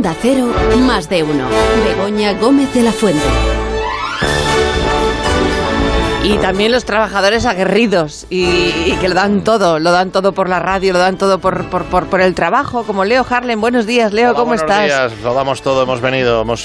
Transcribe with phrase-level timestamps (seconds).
[0.00, 0.46] Onda Cero,
[0.78, 1.44] más de uno.
[1.84, 3.20] Begoña Gómez de la Fuente.
[6.22, 10.48] Y también los trabajadores aguerridos y, y que lo dan todo, lo dan todo por
[10.48, 13.60] la radio, lo dan todo por, por, por, por el trabajo, como Leo Harlem.
[13.60, 14.84] Buenos días, Leo, Hola, ¿cómo buenos estás?
[14.86, 16.62] días, lo damos todo, hemos venido, hemos,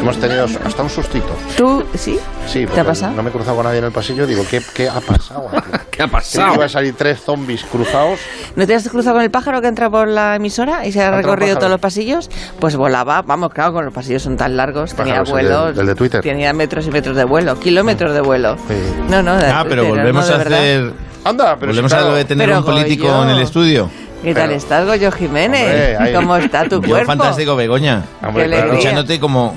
[0.00, 1.28] hemos tenido hasta un sustito.
[1.56, 2.18] ¿Tú, sí?
[2.46, 3.12] Sí, ¿Te ha pasado?
[3.14, 5.70] no me he cruzado con nadie en el pasillo, digo, ¿qué, qué ha pasado aquí?
[5.90, 6.48] ¿Qué ha pasado?
[6.50, 8.18] que iba a salir tres zombies cruzados.
[8.56, 11.04] ¿No te has cruzado con el pájaro que entra por la emisora y se ha
[11.04, 12.30] ¿Ha entrado recorrido todos los pasillos?
[12.58, 16.22] Pues volaba, vamos, claro, con los pasillos son tan largos, tenía vuelos, el de Twitter.
[16.22, 18.56] tenía metros y metros de vuelo, kilómetros de vuelo.
[18.68, 18.74] Sí.
[19.08, 20.92] No, no, de Ah, pero Twitter, volvemos no, de a hacer.
[21.22, 23.90] Anda, pero volvemos si, a lo de tener Pero un político en el estudio.
[24.22, 25.62] ¿Qué tal Pero- estás, Goyo Jiménez?
[25.62, 27.06] Hombre, ahí- ¿Cómo está tu Yo cuerpo?
[27.06, 28.04] fantástico, Begoña.
[28.22, 28.62] Hombre, Qué claro.
[28.62, 28.72] alegría.
[28.78, 29.54] Escuchándote como.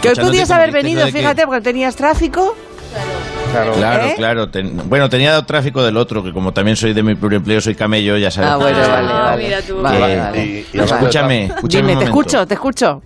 [0.00, 2.56] Que hoy podías haber venido, que- fíjate, porque tenías tráfico.
[3.52, 3.72] Claro.
[3.72, 4.14] Claro, ¿Eh?
[4.16, 4.48] claro.
[4.50, 7.60] ten- bueno, tenía dado tráfico del otro, que como también soy de mi propio empleo,
[7.60, 8.50] soy camello, ya sabes.
[8.50, 9.44] Ah, bueno, vale, vale.
[9.44, 9.80] mira tú.
[9.80, 10.44] Vale, Que- vale.
[10.44, 11.82] Y- y hablando de Escúchame, escúchame.
[11.82, 13.02] Dime, un te escucho, te escucho.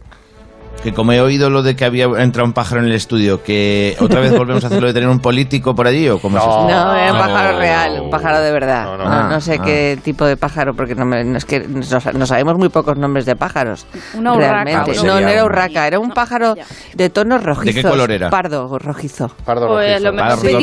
[0.83, 3.97] Que como he oído lo de que había entrado un pájaro en el estudio, que
[4.01, 6.45] otra vez volvemos a hacer lo de tener un político por allí, o cómo es
[6.45, 6.51] No.
[6.51, 6.61] eso?
[6.69, 7.25] No, era un no.
[7.25, 8.85] pájaro real, un pájaro de verdad.
[8.87, 9.29] No, No, no.
[9.29, 11.81] no, sé Ah, qué tipo de pájaro, porque no, me- no es que no,
[12.15, 13.87] no sabemos muy pocos nombres de pájaros.
[14.15, 14.51] Una urraca.
[14.65, 14.81] Realmente.
[14.81, 16.55] Ah, pues no, no era un- urraca, era un pájaro
[16.95, 17.75] de tonos rojizos.
[17.77, 18.29] qué color era?
[18.29, 19.29] Pardo, rojizo.
[19.45, 20.17] Pardo Pues rojizo.
[20.17, 20.57] Pardo rojizo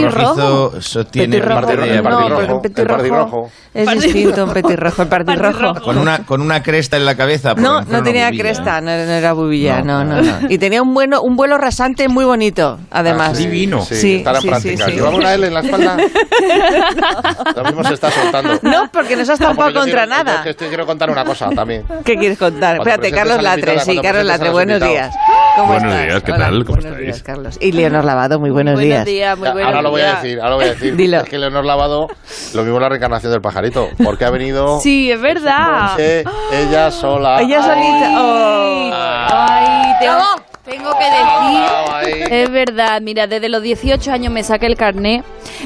[2.50, 3.52] no, petirrojo pardirrojo.
[3.74, 5.52] es distinto, un petirrojo, el pardirrojo.
[5.60, 5.82] Pardirrojo.
[5.86, 7.54] Con una, con una cresta en la cabeza.
[7.56, 10.48] No, no tenía cresta, no, no era bubilla, no, No, no, no.
[10.50, 13.30] Y tenía un bueno, un vuelo rasante muy bonito, además.
[13.32, 13.82] Ah, sí, Divino.
[13.82, 14.86] Sí, Sí, está en sí, práctica.
[14.86, 14.98] sí, sí.
[14.98, 15.98] ¿Llevaba una L en la espalda?
[17.56, 18.60] Lo mismo se está soltando.
[18.62, 20.44] No, porque no se has No, estampado contra quiero- nada.
[20.46, 21.84] es que quiero contar una cosa también.
[22.04, 22.78] ¿Qué quieres contar?
[22.78, 25.14] Cuando Espérate, Carlos Latre, sí, Carlos Latre, buenos días.
[25.56, 26.06] ¿Cómo Buenos estás?
[26.08, 26.54] días, ¿qué Hola, tal?
[26.66, 27.06] ¿Cómo buenos estáis?
[27.06, 27.58] días, Carlos.
[27.60, 29.06] Y Leonor Lavado, muy buenos, buenos días.
[29.06, 30.96] días, muy buenos ahora lo voy a decir, ahora lo voy a decir.
[31.00, 31.18] Dilo.
[31.18, 32.08] Es que Leonor Lavado,
[32.54, 36.00] lo mismo la reencarnación del pajarito, porque ha venido Sí, es verdad.
[36.00, 37.42] ella sola.
[37.42, 38.12] Ella solita.
[38.16, 38.90] Oh.
[38.94, 42.26] Ay, tengo, tengo que decir.
[42.30, 42.42] Ahí.
[42.44, 45.24] Es verdad, mira, desde los 18 años me saqué el carné,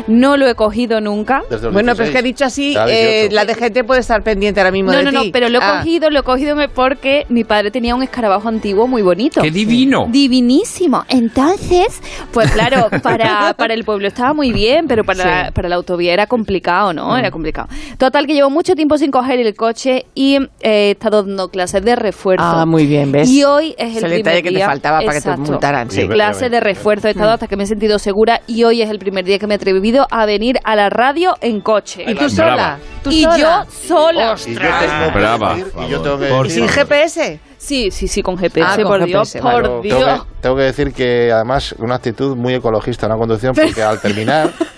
[0.07, 1.43] no lo he cogido nunca.
[1.71, 2.23] Bueno, pero es que he 16.
[2.23, 3.35] dicho así, eh, 18.
[3.35, 5.29] la DGT puede estar pendiente ahora mismo No, de no, no, ti.
[5.31, 5.77] pero lo he Ah.
[5.79, 9.41] cogido, lo he cogido me- porque mi padre tenía un escarabajo antiguo muy bonito.
[9.41, 10.07] ¡Qué divino!
[10.09, 11.03] Divinísimo.
[11.09, 12.01] Entonces,
[12.31, 15.51] pues claro, para, para el pueblo estaba muy bien, pero para, Sí.
[15.53, 17.15] para la autovía era complicado, ¿no?
[17.17, 17.67] Era complicado.
[17.97, 21.83] Total, que llevo mucho tiempo sin coger el coche y eh, he estado dando clases
[21.83, 22.43] de refuerzo.
[22.45, 23.29] Ah, muy bien, ¿ves?
[23.29, 25.51] Y hoy es Es el primer detalle que te día- faltaba para que te Exacto.
[25.51, 26.07] multaran, sí.
[26.07, 28.99] Clase de refuerzo he estado hasta que me he sentido segura y hoy es el
[28.99, 32.03] primer día que me he atrevido a venir a la radio en coche.
[32.07, 32.77] ¿Y tú sola?
[33.03, 33.37] ¿Tú Y sola?
[33.37, 34.35] yo sola.
[34.45, 37.39] Y yo tengo que Brava, por y yo tengo que Por ¿Y decir- sin GPS?
[37.57, 39.97] Sí, sí, sí, con GPS, Ah, con por Dios, GPS, por Dios.
[39.99, 43.81] Tengo que, tengo que decir que además una actitud muy ecologista en la conducción porque
[43.81, 44.49] al terminar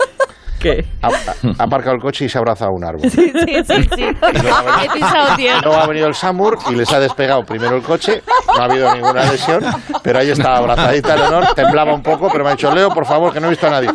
[0.65, 0.83] ¿Qué?
[1.01, 3.09] ha, ha aparcado el coche y se ha abrazado a un árbol.
[3.09, 3.63] Sí, sí,
[3.95, 4.03] sí.
[4.03, 5.61] He pisado tierra.
[5.63, 8.21] Luego ha venido el SAMUR y les ha despegado primero el coche,
[8.55, 9.63] no ha habido ninguna lesión,
[10.03, 13.31] pero ahí estaba abrazadita Leonor, temblaba un poco, pero me ha dicho, Leo, por favor,
[13.33, 13.89] que no he visto a nadie.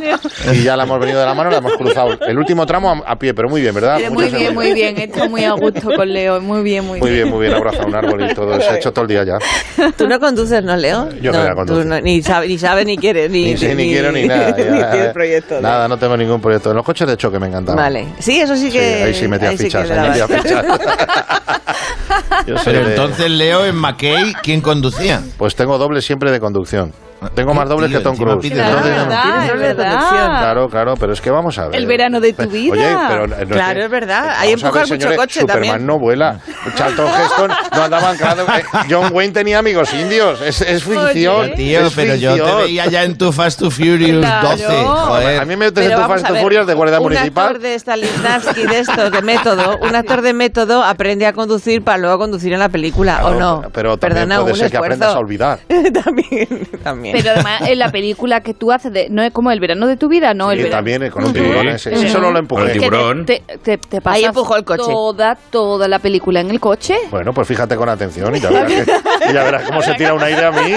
[0.53, 2.17] Y ya la hemos venido de la mano, la hemos cruzado.
[2.27, 3.99] El último tramo a, a pie, pero muy bien, ¿verdad?
[4.11, 4.97] Muy bien, muy bien.
[4.99, 6.41] He estado muy a gusto con Leo.
[6.41, 8.77] Muy bien, muy, Muy bien, muy bien, abrazado a un árbol y todo, se ha
[8.77, 9.91] hecho todo el día ya.
[9.97, 11.09] ¿Tú no conduces, no, Leo?
[11.21, 11.83] Yo no voy a conducir.
[11.83, 14.51] tú no- ni sabes ni, sabe, ni quieres, ni, Ni sé, ni quiero, ni nada.
[14.57, 15.61] ni ya, tienes eh, proyecto.
[15.61, 16.60] Nada, no tengo ningún proyecto.
[16.69, 17.75] En los coches de choque me encantan.
[17.77, 18.07] Vale.
[18.19, 19.03] Sí, eso sí Sí, que...
[19.05, 20.67] ahí sí metía ahí sí que fichas, ahí metía fichas.
[22.65, 25.23] Pero de- entonces, Leo, en McKay, ¿quién conducía?
[25.39, 26.93] Pues tengo doble siempre de conducción.
[27.35, 28.39] Tengo más dobles Tío, que Tom Cruise.
[28.41, 29.97] pides Claro, verdad, Tienes es doble.
[29.99, 31.77] Claro, claro, pero es que vamos a ver.
[31.77, 32.73] El verano de tu vida.
[32.73, 34.23] Oye, pero no es Claro, es verdad.
[34.25, 35.87] vamos Hay a empujar ver, mucho señores, coche Superman también.
[35.87, 36.41] no vuela.
[36.77, 38.47] Charlton Heston no andaban claro.
[38.57, 40.41] eh, John Wayne tenía amigos indios.
[40.41, 41.41] Es, es ficción.
[41.43, 41.55] Oye.
[41.57, 42.59] Tío, es pero yo te ficción.
[42.63, 44.49] veía ya en tu Fast to Furious Claro.
[44.49, 44.65] 12.
[44.85, 45.41] Joder.
[45.41, 47.47] A mí me metes en tu Fast ver, Furious de Guardia un Municipal.
[47.47, 51.99] actor de Stanislavski de esto, de método, un actor de método aprende a conducir para
[51.99, 53.71] luego conducir en la película, ¿o Claro, no?
[53.73, 55.59] Pero también Perdona, puede un ser que aprendas a olvidar.
[56.05, 57.10] también, también.
[57.13, 59.97] Pero además, en la película que tú haces, de, no es como el verano de
[59.97, 60.79] tu vida, no, el Sí, verano.
[60.79, 61.41] también con un Sí.
[61.41, 61.97] tiburón ese.
[61.97, 62.73] Sí, solo lo Con empujé.
[62.73, 63.27] el tiburón.
[63.27, 64.83] te, te, te pasas Ahí empujó el coche.
[64.87, 66.97] Toda, toda la película en el coche.
[67.11, 68.93] Bueno, pues fíjate con atención y ya verás, que-
[69.31, 70.75] y ya verás cómo se tira un aire a mí.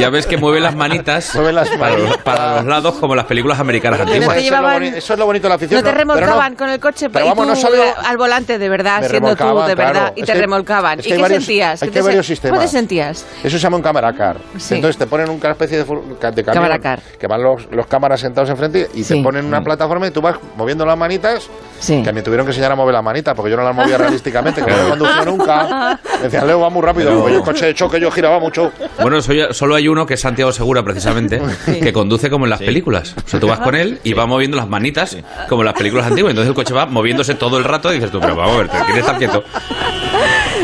[0.00, 2.22] Ya ves que mueve las manitas Mueve las para, los, manitas.
[2.24, 4.22] para los lados como las películas americanas antiguas.
[4.22, 5.80] Eso es, lo llevaban- boni- eso es lo bonito de la afición.
[5.82, 6.58] no te remolcaban no.
[6.58, 9.44] con el coche Pero y vamos, tú no solo- al volante de verdad, siendo tú
[9.66, 10.12] de verdad, claro.
[10.16, 10.98] y Es te que- remolcaban.
[11.00, 11.74] es ¿Y que hay qué varios- sentías?
[11.82, 12.58] es ¿Qué que hay varios sistemas.
[12.58, 13.26] ¿Cómo te sentías?
[13.42, 14.36] Eso se llama un camaracar.
[14.58, 14.74] Sí.
[14.76, 16.80] Entonces te ponen una especie de, de camión
[17.18, 19.14] que van los, los cámaras sentados enfrente y Sí.
[19.18, 21.48] te ponen una plataforma y tú vas moviendo las manitas.
[21.78, 22.02] Sí.
[22.02, 24.62] Que me tuvieron que enseñar a mover las manitas porque yo no las movía realísticamente,
[24.64, 25.98] que no he conducido nunca.
[26.18, 27.10] Me decían, Leo, va muy rápido.
[27.10, 28.72] Pero- yo el coche de choque yo giraba mucho.
[29.00, 32.60] Bueno, soy- solo hay uno que es Santiago Segura, precisamente, que conduce como en las
[32.60, 33.14] películas.
[33.24, 35.16] O sea, tú vas con él y va moviendo las manitas
[35.48, 36.30] como en las películas antiguas.
[36.30, 38.70] Entonces el coche va moviéndose todo el rato y dices tú, pero vamos a ver,
[38.94, 39.44] que estar quieto.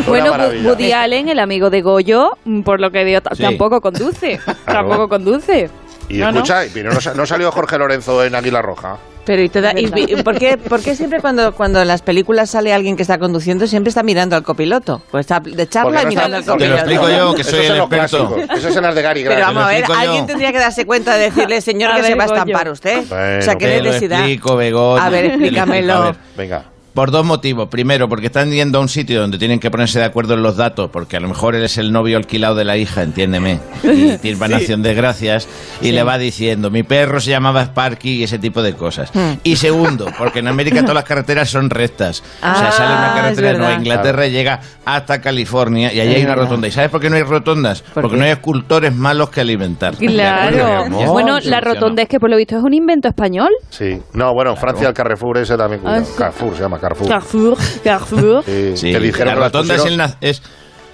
[0.07, 0.33] Bueno.
[0.65, 3.43] Woody Allen, el amigo de Goyo, mm, por lo que veo, Sí.
[3.43, 4.41] tampoco conduce.
[4.67, 5.71] Tampoco conduce.
[6.09, 8.97] Y No, escucha, pero no, no salió Jorge Lorenzo en Águila Roja.
[9.25, 9.87] Pero y, toda- y-
[10.25, 13.69] ¿por, qué, por qué siempre cuando, cuando en las películas sale alguien que está conduciendo
[13.69, 15.01] siempre está mirando al copiloto?
[15.13, 17.07] Pues está de charla no mirando está- al Te lo copiloto.
[17.07, 18.35] explico yo, que Eso soy es el en los experto.
[18.35, 18.59] clásicos.
[18.59, 19.55] Eso es en las de Gary Pero Grant.
[19.55, 19.95] vamos a ver, yo.
[19.95, 23.05] alguien tendría que darse cuenta de decirle, señor, A que se va a estampar usted.
[23.09, 24.19] Bueno, o sea, qué necesidad.
[24.19, 25.07] explico, Begoña.
[25.07, 25.95] A ver, explícamelo.
[25.95, 26.65] A ver, Venga.
[26.94, 27.69] Por dos motivos.
[27.69, 30.56] Primero, porque están yendo a un sitio donde tienen que ponerse de acuerdo en los
[30.56, 33.61] datos, porque a lo mejor él es el novio alquilado de la hija, entiéndeme.
[33.83, 35.49] Y tiene van acción de gracias
[35.81, 39.11] y le va diciendo, mi perro se llamaba Sparky y ese tipo de cosas.
[39.15, 39.35] Hmm.
[39.43, 42.21] Y segundo, porque en América todas las carreteras son rectas.
[42.21, 43.73] o Ah, sea, sale una carretera de Nueva.
[43.75, 46.69] Inglaterra y llega hasta California y allí hay una rotonda.
[46.69, 47.83] ¿Y sabes por qué no hay rotondas?
[47.83, 48.19] ¿Por porque qué?
[48.19, 49.94] no hay escultores malos que alimentar.
[49.97, 50.85] Claro.
[51.11, 53.50] Bueno, la rotonda es que por lo visto es un invento español.
[53.71, 53.99] Sí.
[54.12, 55.81] No, bueno, en Francia el Carrefour ese también.
[55.87, 56.03] Ah.
[56.19, 57.08] Carrefour se llama Carrefour.
[57.08, 58.44] Carrefour, Carrefour.
[58.44, 60.43] Sí, Sí, que dijeron la rotonda es el, na- es,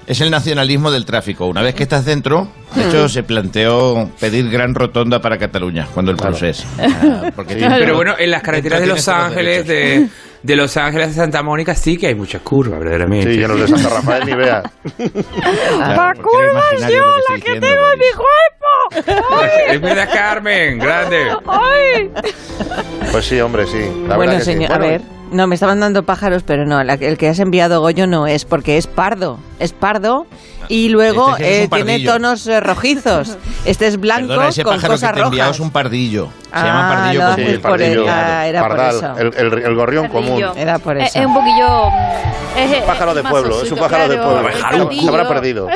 [0.07, 1.47] es el nacionalismo del tráfico.
[1.47, 6.13] Una vez que estás dentro, de hecho, se planteó pedir gran rotonda para Cataluña cuando
[6.13, 6.19] el.
[6.79, 7.59] Ah, porque Sí.
[7.59, 10.09] tiene- Pero bueno, en las carreteras de Los Ángeles, de,
[10.43, 13.35] de Los Ángeles a Santa Mónica, sí que hay muchas curvas, verdaderamente.
[13.35, 14.63] Sí, yo no de Santa Rafael ni veas.
[15.79, 18.15] Claro, porque era imaginario lo que estoy diciendo, Boris.
[19.69, 21.19] Es verdad, Carmen, grande.
[23.13, 23.79] Pues sí, hombre, sí.
[24.09, 24.45] La bueno, sí.
[24.45, 25.03] señor, a ver.
[25.31, 28.79] No, me estaban dando pájaros, pero no, el que has enviado Goyo no es, porque
[28.79, 29.39] es pardo.
[29.59, 30.27] Es pardo
[30.69, 33.37] y luego Este sí es eh, tiene tonos eh, rojizos.
[33.65, 35.51] Este es blanco Perdona, ese con pájaro que cosas te rojas.
[35.51, 36.29] es un pardillo.
[36.29, 37.37] Se Ah, llama pardillo no, común.
[37.37, 38.07] Sí, pues por pardillo.
[38.09, 39.19] ah, era por pardal, eso.
[39.19, 40.41] El, el- el gorrión común.
[40.41, 40.55] Pardillo.
[40.57, 41.19] Era por Es, eso.
[41.21, 41.91] es un poquillo.
[41.91, 44.91] mm, Es, Un pájaro de pueblo, es un pájaro de claro, pueblo.
[44.91, 45.69] el Se- habrá perdido.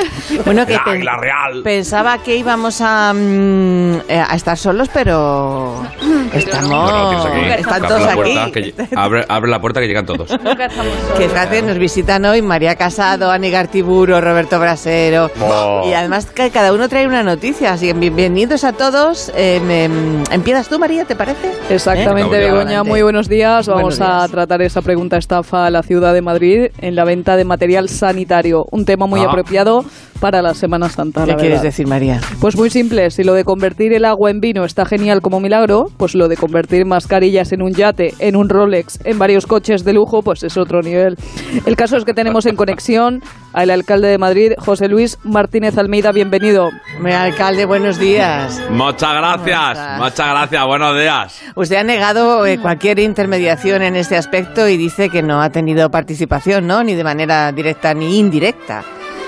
[0.45, 1.61] Bueno, que pen- Real.
[1.63, 5.83] pensaba que íbamos a, mm, eh, a estar solos, pero
[6.33, 6.69] estamos...
[6.69, 8.71] No, no, están Abre todos la puerta, aquí.
[8.71, 10.29] que abre, abre la puerta que llegan todos.
[10.43, 11.17] Nunca estamos solos.
[11.19, 15.31] Que fíjate, nos visitan hoy María Casado, Ani Gartiburo, Roberto Brasero.
[15.41, 15.81] Oh.
[15.89, 17.73] Y además cada uno trae una noticia.
[17.73, 19.31] Así que bienvenidos a todos.
[19.35, 21.49] Eh, em, ¿Empiezas tú, María, te parece?
[21.71, 22.51] Exactamente, ¿Eh?
[22.51, 22.83] Begoña.
[22.83, 23.67] Muy buenos días.
[23.67, 27.35] Vamos Buenos a tratar esta pregunta estafa a la ciudad de Madrid en la venta
[27.35, 28.63] de material sanitario.
[28.69, 29.29] Un tema muy Ah.
[29.29, 29.83] apropiado
[30.19, 31.25] para la Semana Santa.
[31.25, 31.63] ¿Qué la quieres verdad.
[31.63, 32.21] decir, María?
[32.39, 35.87] Pues muy simple, si lo de convertir el agua en vino está genial como milagro,
[35.97, 39.93] pues lo de convertir mascarillas en un yate, en un Rolex, en varios coches de
[39.93, 41.17] lujo, pues es otro nivel.
[41.65, 43.21] El caso es que tenemos en conexión
[43.53, 46.69] al alcalde de Madrid, José Luis Martínez Almeida, bienvenido.
[46.97, 48.61] Hombre, alcalde, buenos días.
[48.69, 51.41] Muchas ¿Cómo gracias, muchas gracias, buenos días.
[51.55, 55.89] Usted ha negado eh, cualquier intermediación en este aspecto y dice que no ha tenido
[55.91, 56.83] participación, ¿no?
[56.83, 58.83] Ni de manera directa ni indirecta.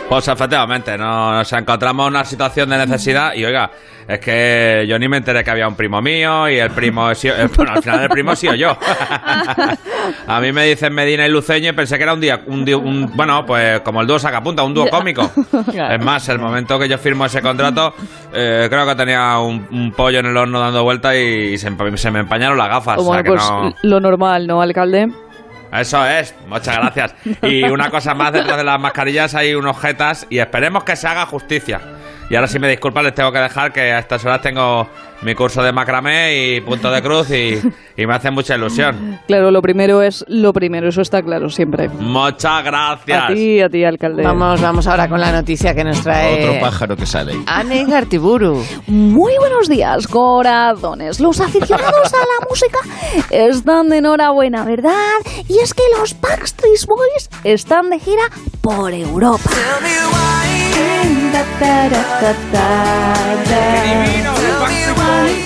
[0.10, 3.72] Pues efectivamente, no- nos encontramos en una situación de necesidad y oiga,
[4.08, 7.10] es que yo ni me enteré que había un primo mío y el primo,
[7.56, 8.78] bueno, al final el primo he sido yo.
[10.28, 13.44] A mí me dicen Medina y Luceño y pensé que era un día, un, bueno,
[13.48, 15.30] pues como el dúo sacapunta, un dúo cómico.
[15.90, 17.96] Es más, el momento que yo firmo ese contrato,
[18.32, 22.12] eh, creo que tenía un, un pollo en el horno dando vueltas y se, se
[22.12, 22.98] me empañaron las gafas.
[23.00, 25.10] o sea Bueno, que pues no- lo normal, ¿no, alcalde?
[25.80, 27.16] Eso es, muchas gracias.
[27.42, 31.08] Y una cosa más, detrás de las mascarillas hay unos jetas y esperemos que se
[31.08, 31.82] haga justicia.
[32.30, 34.88] Y ahora si me disculpan les tengo que dejar que a estas horas tengo
[35.22, 37.60] mi curso de macramé y punto de cruz y,
[37.98, 39.20] y me hace mucha ilusión.
[39.28, 41.90] Claro, lo primero es lo primero, eso está claro siempre.
[41.90, 43.24] Muchas gracias.
[43.24, 44.24] A ti, a ti, alcalde.
[44.24, 47.34] Vamos, vamos ahora con la noticia que nos trae Otro pájaro que sale.
[47.48, 48.64] Anne Gartiburu.
[48.88, 51.20] Muy buenos días, corazones.
[51.20, 52.80] Los aficionados a la música
[53.30, 54.94] están de enhorabuena, ¿verdad?
[55.48, 58.24] Y es que los Backstreet Boys están de gira
[58.62, 59.50] por Europa.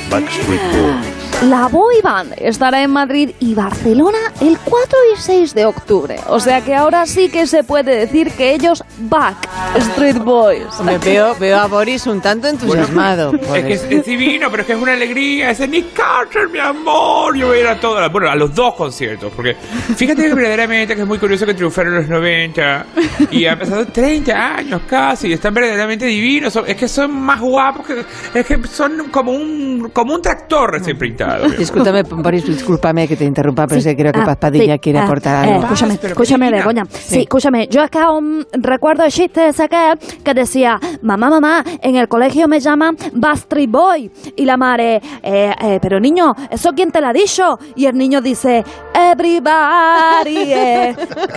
[0.09, 1.08] Backstreet Boys.
[1.47, 6.17] La boy band estará en Madrid y Barcelona el 4 y 6 de octubre.
[6.27, 10.65] O sea que ahora sí que se puede decir que ellos back Street Boys.
[10.83, 13.31] Me veo, veo a Boris un tanto entusiasmado.
[13.31, 15.51] por Es que es, es divino, pero es que es una alegría.
[15.51, 17.37] Es Nick Carter, mi amor.
[17.37, 19.31] Yo voy a ir a todas, bueno, a los dos conciertos.
[19.33, 19.55] Porque
[19.95, 22.85] fíjate que verdaderamente que es muy curioso que triunfaron en los 90
[23.31, 25.29] y han pasado 30 años casi.
[25.29, 26.51] Y están verdaderamente divinos.
[26.51, 28.03] Son- es que son más guapos que.
[28.37, 31.28] Es que son como un, como un tractor recién pintado.
[31.57, 34.79] Discúlpame, Boris, discúlpame que te interrumpa, pero es que creo que Ah, Paz Padilla sí,
[34.79, 35.63] quiere ah, aportar eh, algo.
[35.63, 36.51] escúchame, escúchame.
[36.51, 36.85] Begoña.
[36.91, 37.21] Sí.
[37.21, 37.67] escúchame.
[37.67, 39.93] Yo es que aún recuerdo el chiste ese que,
[40.23, 44.11] que decía, mamá, mamá, en el colegio me llaman Bastry Boy.
[44.35, 47.59] Y la madre, eh, eh, pero niño, ¿eso quién te lo ha dicho?
[47.75, 50.45] Y el niño dice, everybody.
[50.45, 50.95] yeah".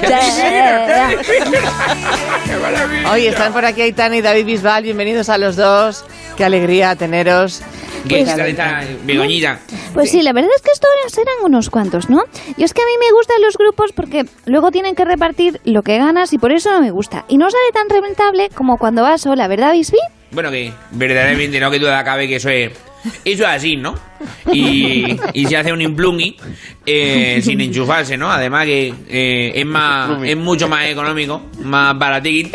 [2.46, 3.12] ¡Qué maravilla!
[3.12, 6.04] Hoy están por aquí Aitana y David Bisbal, bienvenidos a los dos.
[6.37, 7.62] Qué alegría teneros.
[8.09, 9.59] ¿Qué Pues- Begoñita?
[9.94, 12.25] Pues sí, la verdad es que estos eran unos cuantos, ¿no?
[12.56, 15.82] Y es que a mí me gustan los grupos porque luego tienen que repartir lo
[15.82, 17.25] que ganas y por eso no me gusta.
[17.28, 20.00] Y no sale tan rentable como cuando vas sola, ¿verdad, Bisbee?
[20.30, 22.73] Bueno, que verdaderamente no que duda cabe que eso es,
[23.25, 23.94] eso es así, ¿no?
[24.52, 26.37] Y, y se hace un implungi
[26.87, 28.30] eh, sin enchufarse, ¿no?
[28.30, 32.50] Además que eh, es más es mucho más económico, más baratico.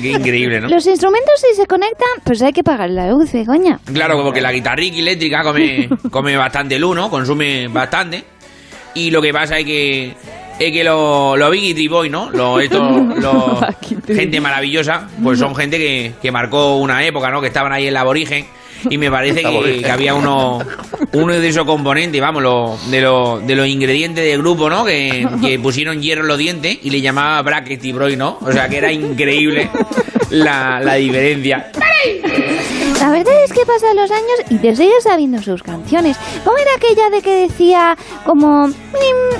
[0.00, 0.68] Qué increíble, ¿no?
[0.68, 3.78] Los instrumentos si se conectan, pues hay que pagar la luz, Begoña.
[3.92, 7.10] Claro, porque la guitarrica eléctrica come, come bastante luz, ¿no?
[7.10, 8.24] Consume bastante.
[8.94, 10.14] Y lo que pasa es que
[10.58, 12.30] es que los lo Biggie Boy, ¿no?
[12.30, 13.64] Los, estos, los-
[14.06, 17.40] gente maravillosa, pues son gente que, que marcó una época, ¿no?
[17.40, 18.46] Que estaban ahí en la aborigen.
[18.88, 20.58] Y me parece que, que había uno,
[21.12, 24.84] uno de esos componentes, vamos, lo- de, los de los ingredientes del grupo, ¿no?
[24.84, 28.38] Que, que pusieron hierro en los dientes y le llamaba Bracket Boy, ¿no?
[28.40, 29.68] O sea que era increíble
[30.30, 31.70] la, la diferencia.
[33.00, 36.16] La verdad es que pasan los años y te sigues sabiendo sus canciones.
[36.44, 38.68] ¿Cómo era aquella de que decía como...
[38.68, 38.74] mm,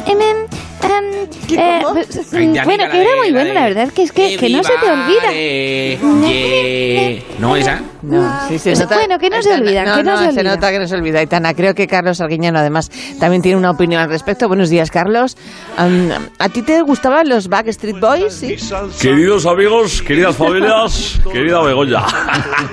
[0.06, 3.62] em, em, em, eh, pues, Ay, mm, bueno, que era de- muy la buena, la
[3.68, 5.30] verdad que, es que, que no se te olvida.
[7.38, 7.82] ¿No esa?
[8.02, 8.94] No, sí, se Es- nota.
[8.96, 10.42] bueno, que no se Aitana- olvida, no, que no se olvida.
[10.42, 11.54] nota que no se olvida, Aitana.
[11.54, 14.48] Creo que Carlos Arguiñano, además, también tiene una opinión al respecto.
[14.48, 15.36] Buenos días, Carlos.
[15.76, 18.32] Am, ¿A ti te gustaban los Backstreet Boys?
[18.34, 18.56] Sí.
[19.00, 22.00] Queridos amigos, queridas familias, querida Begoña.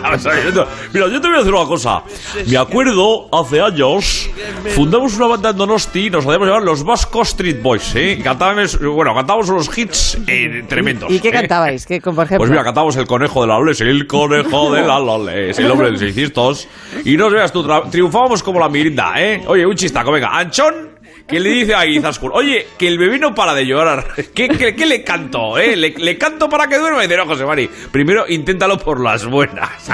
[0.94, 2.04] Mira, yo te voy a decir una cosa.
[2.48, 4.30] Me acuerdo, hace años,
[4.76, 8.20] fundamos una banda en Donosti y nos hacíamos llamar los Vasco Street Boys, ¿eh?
[8.24, 11.12] Cantábamos, bueno, cantábamos unos hits eh, tremendos.
[11.12, 11.34] ¿Y qué ¿eh?
[11.34, 11.86] cantabais?
[11.86, 12.38] ¿Qué, por ejemplo?
[12.38, 15.88] Pues mira, cantábamos el conejo de la Loles, el conejo de la Loles, el hombre
[15.88, 16.68] de los seiscientos.
[17.06, 19.44] Y no veas tú, triunfábamos como la mirinda, ¿eh?
[19.48, 20.98] Oye, un chistaco, venga, Anchón.
[21.28, 24.08] Que le dice a Izaskun, oye, que el bebé no para de llorar.
[24.34, 25.58] ¿Qué, qué, qué le canto?
[25.58, 25.76] ¿Eh?
[25.76, 27.04] ¿Le, le canto para que duerma?
[27.04, 29.70] Y dice, no, José Mari, primero inténtalo por las buenas.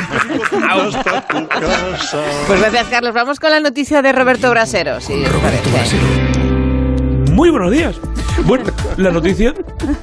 [2.48, 3.14] Pues gracias, Carlos.
[3.14, 5.02] Vamos con la noticia de Roberto Brasero.
[5.02, 6.33] Sí, os parece.
[7.34, 7.96] Muy buenos días.
[8.46, 8.66] Bueno,
[8.98, 9.54] la noticia,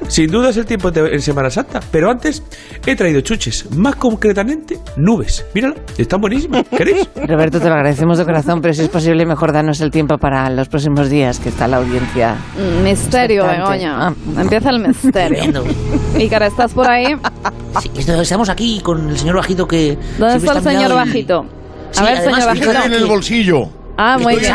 [0.07, 2.43] sin duda es el tiempo de- en Semana Santa, pero antes
[2.85, 5.45] he traído chuches, más concretamente nubes.
[5.53, 6.65] Mírala, están buenísimas.
[6.75, 7.07] ¿Queréis?
[7.15, 10.49] Roberto, te lo agradecemos de corazón, pero si es posible, mejor danos el tiempo para
[10.49, 12.35] los próximos días, que está la audiencia.
[12.83, 13.45] Misterio.
[13.45, 14.07] Begoña.
[14.07, 14.13] Ah.
[14.39, 15.37] Empieza el misterio.
[15.37, 15.63] Tremendo.
[16.19, 17.15] Ícara, ¿estás por ahí?
[17.81, 19.97] Sí, estamos aquí con el señor Bajito que.
[20.17, 21.39] ¿Dónde está el señor mirado y- Bajito?
[21.39, 22.85] A Sí, ver, además, señor Bajito.
[22.85, 23.69] en el bolsillo.
[24.03, 24.51] Ah, muy bien.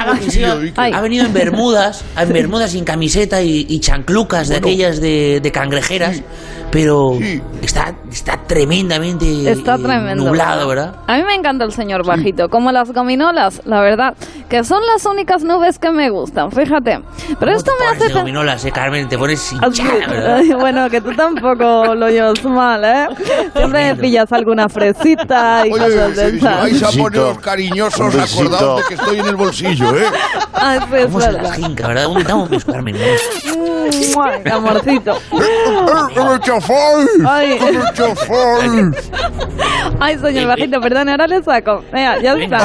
[0.77, 5.53] Ha venido en bermudas, en bermudas sin camiseta y, y chanclucas de aquellas de, de
[5.53, 6.23] cangrejeras,
[6.71, 7.19] pero
[7.63, 10.25] está, está tremendamente Está eh, tremendo.
[10.25, 10.97] nublado, ¿verdad?
[11.07, 14.15] A mí me encanta el señor Bajito, como las gominolas, la verdad,
[14.49, 17.01] que son las únicas nubes que me gustan, fíjate.
[17.39, 20.37] Pero esto me Pones hace de gominolas, eh, Carmen, te pones hinchada, ¿verdad?
[20.37, 23.07] Ay, bueno, que tú tampoco lo llevas mal, ¿eh?
[23.57, 26.61] Siempre me pillas alguna fresita y Oye, cosas de esas.
[26.63, 30.05] vais a poneros cariñosos, de que estoy en el bolsillo, ¿eh?
[30.53, 32.07] Ay, sí, es ¿Cómo se la jinca, verdad?
[32.49, 32.97] Beso, Carmen.
[32.97, 33.57] Amorcito.
[36.33, 37.07] ¡El chafón!
[37.27, 37.59] Ay.
[40.01, 41.83] Ay, señor Bajito, perdón, ahora le saco.
[41.93, 42.59] Venga, ya está.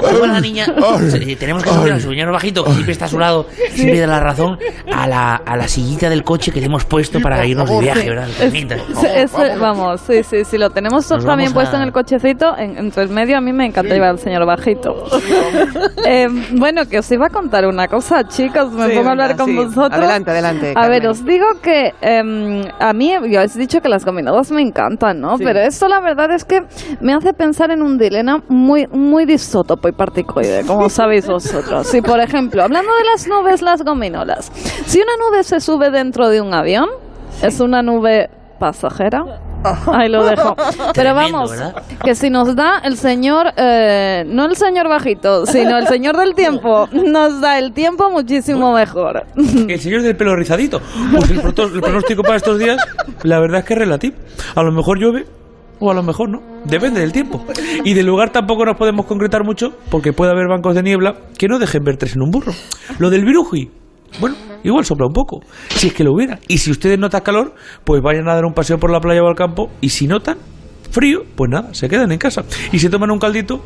[0.00, 3.18] como la niña, eh, tenemos que subir al señor bajito, que siempre está a su
[3.18, 4.58] lado, siempre da la razón,
[4.92, 8.08] a la, a la sillita del coche que le hemos puesto para irnos de viaje,
[8.08, 8.28] ¿verdad?
[8.40, 12.76] Ese- vamos, sí, sí, sí, lo tenemos Nos también puesto a- en el cochecito, en,
[12.78, 15.06] entre el medio, a mí me encanta llevar al señor Bajito.
[16.06, 19.36] Eh, bueno, que os iba a contar una cosa, chicos, me Sí, pongo a hablar
[19.36, 19.54] con sí.
[19.56, 19.90] vosotros.
[19.90, 23.88] Adelante, adelante, A ver, os digo que em, a mí, yo os he dicho que
[23.88, 25.38] las combinadas me encantan, ¿no?
[25.38, 25.44] Sí.
[25.44, 26.64] Pero esto la verdad es que
[27.00, 31.86] me hace pensar en un dilema muy, muy disótopo y particoide, como sabéis vosotros.
[31.86, 34.50] Si, por ejemplo, hablando de las nubes, las gominolas,
[34.86, 36.88] si una nube se sube dentro de un avión,
[37.42, 39.24] ¿es una nube pasajera?
[39.92, 40.56] Ahí lo dejo.
[40.94, 41.82] Pero vamos, ¿verdad?
[42.02, 46.34] que si nos da el señor, eh, no el señor bajito, sino el señor del
[46.34, 49.24] tiempo, nos da el tiempo muchísimo mejor.
[49.36, 50.80] El señor del pelo rizadito.
[51.12, 52.78] Pues el, el pronóstico para estos días,
[53.22, 54.16] la verdad es que es relativo.
[54.54, 55.26] A lo mejor llueve
[55.80, 56.42] o a lo mejor no.
[56.64, 57.44] Depende del tiempo.
[57.84, 61.48] Y del lugar tampoco nos podemos concretar mucho porque puede haber bancos de niebla que
[61.48, 62.52] no dejen ver tres en un burro.
[62.98, 63.70] Lo del viruji.
[64.20, 66.38] Bueno, igual sopla un poco, si es que lo hubiera.
[66.48, 67.54] Y si ustedes notan calor,
[67.84, 69.70] pues vayan a dar un paseo por la playa o al campo.
[69.80, 70.38] Y si notan
[70.90, 72.42] frío, pues nada, se quedan en casa.
[72.72, 73.60] Y se toman un caldito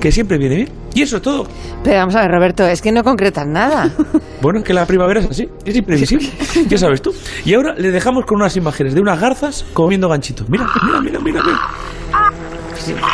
[0.00, 0.68] que siempre viene bien.
[0.94, 1.46] Y eso es todo.
[1.82, 3.90] Pero vamos a ver, Roberto, es que no concretan nada.
[4.42, 6.28] Bueno, es que la primavera es así, es imprevisible.
[6.68, 7.10] Ya sabes tú.
[7.46, 10.46] Y ahora le dejamos con unas imágenes de unas garzas comiendo ganchitos.
[10.50, 11.42] Mira, mira, mira, mira.
[11.42, 11.58] mira.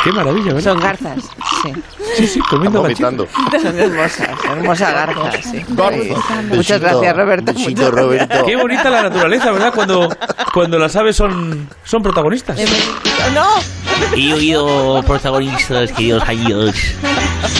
[0.03, 0.71] Qué maravilla, ¿verdad?
[0.73, 1.19] Son garzas,
[1.63, 1.73] sí.
[2.15, 3.27] Sí, sí, comiendo vomitando.
[3.61, 5.63] Son hermosas, hermosas garzas, sí.
[5.69, 6.01] Garzas.
[6.01, 6.09] Sí.
[6.09, 7.53] Besito, Muchas gracias, Roberto.
[7.53, 8.45] besito, Roberto.
[8.45, 9.73] Qué bonita la naturaleza, ¿verdad?
[9.73, 10.09] Cuando,
[10.53, 12.57] cuando las aves son, son protagonistas.
[12.57, 12.81] gracias.
[13.33, 13.47] ¡No!
[14.17, 16.75] He oído protagonistas, queridos amigos,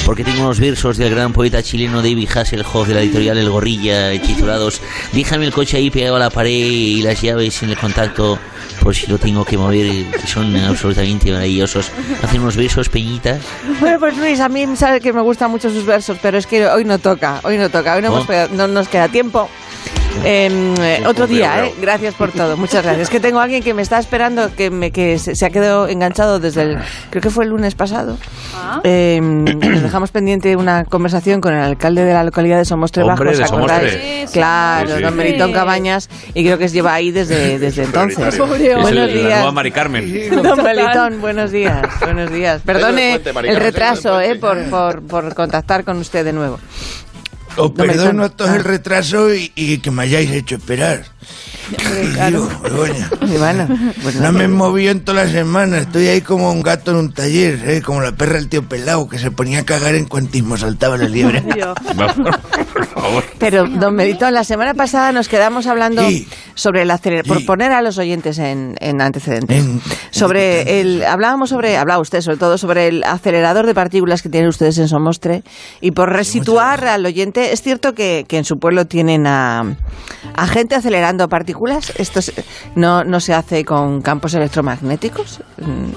[0.06, 4.12] porque tengo unos versos del gran poeta chileno David Hasselhoff de la editorial El Gorrilla,
[4.20, 4.82] titulados
[5.14, 8.38] Déjame el coche ahí pegado a la pared y las llaves en el contacto,
[8.82, 11.92] por si lo tengo que mover, que son absolutamente maravillosos.
[12.24, 13.42] Hacen unos versos, peñitas.
[13.80, 16.66] Bueno, pues Luis, a mí sabe que me gustan mucho sus versos, pero es que
[16.68, 18.22] hoy no toca, hoy no toca, hoy no, Oh.
[18.28, 19.50] hemos no nos queda tiempo.
[20.24, 21.74] Em, eh, otro día, ¿eh?
[21.82, 23.04] Gracias por todo, muchas gracias.
[23.04, 25.50] Es que tengo a alguien que me está esperando, que, me, que se, se ha
[25.50, 26.78] quedado enganchado desde el,
[27.10, 28.18] creo que fue el lunes pasado.
[28.84, 33.24] Em, nos dejamos pendiente una conversación con el alcalde de la localidad de Somostre Bajo,
[33.24, 33.76] ¿os de Somostre.
[33.76, 34.32] acordáis?
[34.32, 35.02] Claro, Sí, sí.
[35.04, 38.38] don Melitón Cabañas, y creo que se lleva ahí desde, desde entonces.
[38.38, 39.38] Buenos el- la días.
[39.40, 40.44] nueva Mari Carmen.
[40.44, 42.62] Don Melitón, buenos días, buenos días.
[42.66, 46.60] Perdone el retraso eh, por, por, por contactar con usted de nuevo.
[47.58, 48.56] Os No me perdono a todos ah.
[48.56, 51.06] el retraso y, y que me hayáis hecho esperar.
[53.40, 53.68] Bueno,
[54.02, 56.98] pues No me he movido en toda la semana, estoy ahí como un gato en
[56.98, 57.82] un taller, ¿eh?
[57.82, 61.08] como la perra del tío pelado que se ponía a cagar en cuantismo saltaba la
[61.08, 61.44] liebre.
[63.40, 66.28] Pero, don Melitón, la semana pasada nos quedamos hablando Sí.
[66.56, 67.44] sobre el acelerador, Sí.
[67.44, 72.22] por poner a los oyentes en, en antecedentes, En- sobre el, hablábamos sobre, hablaba usted
[72.22, 75.44] sobre todo sobre el acelerador de partículas que tienen ustedes en Somostre,
[75.82, 79.76] y por resituar al oyente, ¿es cierto que, que en su pueblo tienen a,
[80.36, 81.92] a gente acelerando partículas?
[81.98, 82.34] ¿Esto se-
[82.76, 85.40] no, no se hace con campos electromagnéticos?
[85.60, 85.90] Mm,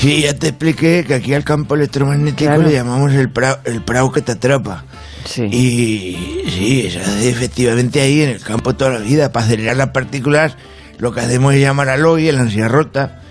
[0.00, 2.62] Sí, ya te expliqué que aquí al campo electromagnético Claro.
[2.62, 4.84] le llamamos el prao, el prao que te atrapa.
[5.24, 5.44] Sí.
[5.44, 9.32] Y sí, se hace efectivamente ahí en el campo toda la vida.
[9.32, 10.56] Para acelerar las partículas,
[10.98, 13.22] lo que hacemos es llamar al hoy, el ansia rota,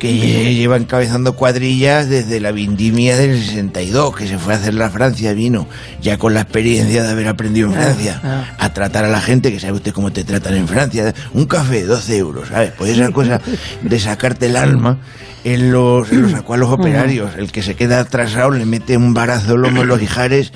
[0.00, 4.74] que lle- lleva encabezando cuadrillas desde la vendimia del 62, que se fue a hacer
[4.74, 5.68] la Francia, vino
[6.02, 8.44] ya con la experiencia de haber aprendido en Francia ah.
[8.58, 11.14] a tratar a la gente, que sabe usted cómo te tratan en Francia.
[11.34, 12.72] Un café, 12 euros, ¿sabes?
[12.76, 13.40] Pues esa cosa
[13.82, 14.98] de sacarte el alma
[15.44, 17.32] en los, en los operarios.
[17.36, 20.52] El que se queda atrasado le mete un barazo lomo en los ijares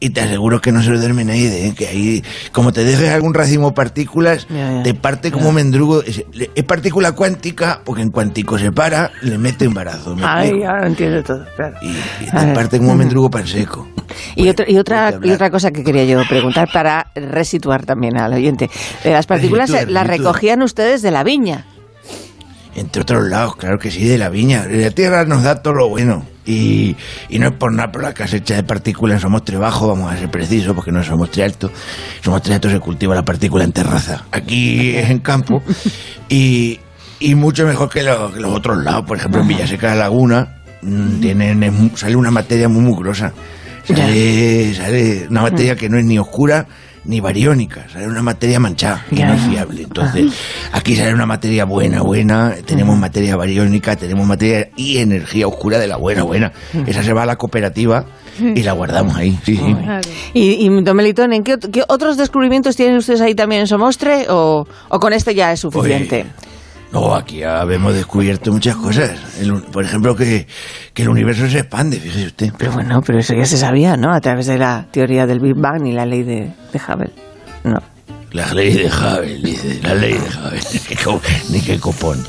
[0.00, 1.74] y te aseguro que no se lo duerme nadie, ¿eh?
[1.76, 2.22] que ahí,
[2.52, 4.46] como te dejes algún racimo de partículas,
[4.84, 6.02] te parte como mendrugo.
[6.02, 6.24] Es,
[6.54, 10.14] es partícula cuántica, porque en cuántico se para, le mete un barazo.
[10.14, 11.76] ¿me Ay, ahora entiendo todo, claro.
[11.82, 13.88] Y, te parte como mendrugo pan seco.
[14.34, 15.34] Y otra, y, otra, y hablar.
[15.34, 18.70] otra cosa que quería yo preguntar para resituar también al oyente.
[19.04, 21.64] Eh, Las partículas Resitúa, eh, las recogían ustedes de la viña.
[22.74, 24.66] Entre otros lados, claro que sí, de la viña.
[24.68, 26.24] La tierra nos da todo lo bueno.
[26.46, 26.96] Y,
[27.28, 30.16] y no es por nada, por la cosecha de partículas en Somostre Bajo, vamos a
[30.16, 31.70] ser precisos, porque no es Somostre Alto.
[32.22, 34.24] Somostre Alto se cultiva la partícula en terraza.
[34.30, 35.62] Aquí es en campo.
[36.28, 36.78] Y,
[37.18, 39.04] y mucho mejor que, lo- que los otros lados.
[39.06, 43.32] Por ejemplo, en Villaseca de la Laguna mm, tienen, es sale una materia muy mugrosa.
[43.84, 46.66] Sale, sale una materia que no es ni oscura
[47.06, 49.82] ni bariónica, sale una materia manchada, que no es fiable.
[49.82, 50.32] Entonces,
[50.72, 55.86] aquí sale una materia buena, buena, tenemos materia bariónica, tenemos materia y energía oscura de
[55.86, 56.52] la buena, buena.
[56.86, 58.04] Esa se va a la cooperativa
[58.40, 59.38] y la guardamos ahí.
[59.44, 59.76] Sí, sí.
[60.34, 63.66] Y, y don Melitón, ¿en qué, ot- qué otros descubrimientos tienen ustedes ahí también en
[63.66, 66.26] Somostre o, o con este ya es suficiente?
[66.92, 69.10] No, aquí habemos descubierto muchas cosas.
[69.40, 70.46] El por ejemplo, que,
[70.94, 72.52] que el universo se expande, fíjese usted.
[72.56, 74.12] Pero bueno, pero eso ya se sabía, ¿no?
[74.12, 77.12] A través de la teoría del Big Bang y la ley de, de Hubble.
[77.64, 77.82] No.
[78.32, 80.60] La ley de Hubble, dice, la ley de Hubble.
[81.50, 82.22] Ni qué copón.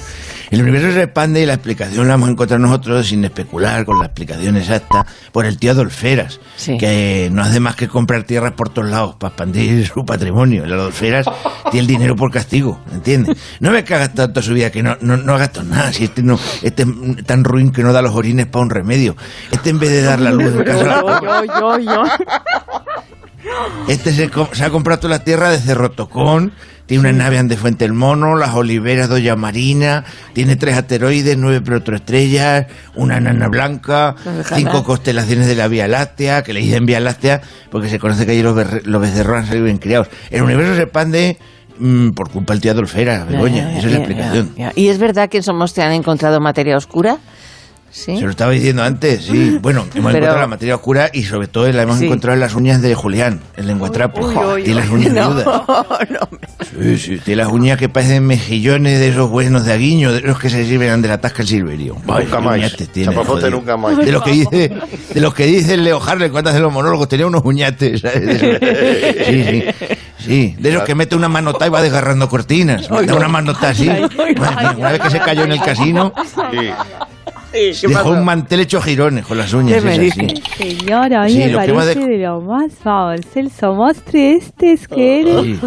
[0.50, 4.06] El universo se expande y la explicación la hemos encontrado nosotros sin especular con la
[4.06, 6.78] explicación exacta por el tío Adolferas, Sí.
[6.78, 10.64] que no hace más que comprar tierras por todos lados para expandir su patrimonio.
[10.64, 11.26] El Adolferas
[11.72, 13.38] tiene el dinero por castigo, ¿entiendes?
[13.60, 15.92] No ves que ha gastado toda su vida, que no, no, no ha gastado nada.
[15.92, 19.16] Si este, no, este es tan ruin que no da los orines para un remedio.
[19.52, 21.86] Este en vez de dar la luz en casa a la pobre,
[23.88, 26.52] este se, se ha comprado toda la tierra de Cerro Tocón,
[26.88, 31.62] tiene una nave ande Fuente el Mono, las oliveras Doña Marina, tiene tres asteroides, nueve
[31.62, 34.16] protoestrellas, una nana blanca,
[34.56, 38.32] cinco constelaciones de la Vía Láctea, que le dicen Vía Láctea porque se conoce que
[38.32, 40.08] allí los, los becerros han salido bien criados.
[40.32, 41.38] El universo se expande
[41.78, 44.56] mm, por culpa del tío Adolfera, Begoña, esa es la explicación.
[44.76, 47.18] ¿Y es verdad que en Somostre han encontrado materia oscura?
[47.90, 48.16] Sí.
[48.18, 49.58] Se lo estaba diciendo antes, sí.
[49.62, 52.06] Bueno, hemos Pero- encontrado la materia oscura y sobre todo la hemos Sí.
[52.06, 54.28] encontrado en las uñas de Julián, el lenguatrapo.
[54.58, 55.46] Tiene las uñas No, menudas.
[56.10, 56.30] no.
[56.84, 60.38] Sí, sí, tiene las uñas que parecen mejillones de esos buenos de aguiño, de los
[60.40, 61.96] que se sirven de la tasca el silverio.
[62.06, 62.58] Nunca más.
[62.58, 63.52] uñates tiene, Chapapote joder.
[63.54, 63.98] nunca más.
[63.98, 64.72] De los que dice,
[65.14, 68.02] de los que dice el Leo Harley cuando hace los monólogos, tenía unos uñates.
[68.02, 68.22] ¿sabes?
[68.26, 69.64] De esos- Sí, sí.
[70.20, 72.90] Sí, de esos que mete una manota y va desgarrando cortinas.
[72.92, 73.90] Mete una manota así.
[73.90, 76.14] Una vez que se cayó en el casino,
[76.52, 76.70] Sí.
[77.88, 79.76] Dejó un mantel hecho girones con las uñas.
[79.76, 80.36] ¿Qué me esas, dice?
[80.58, 80.78] sí.
[80.80, 83.74] Señora, a mí Sí, me lo que hemos parece de- de lo más vamos, Celso,
[83.74, 85.60] mostre este es que eres Sí.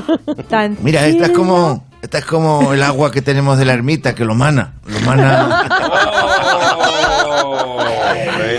[0.49, 4.15] tan Mira, esta es como, esta es como el agua que tenemos de la ermita,
[4.15, 4.75] que lo mana.
[4.87, 5.65] Lo mana.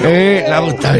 [0.03, 0.97] Eh, la gusta,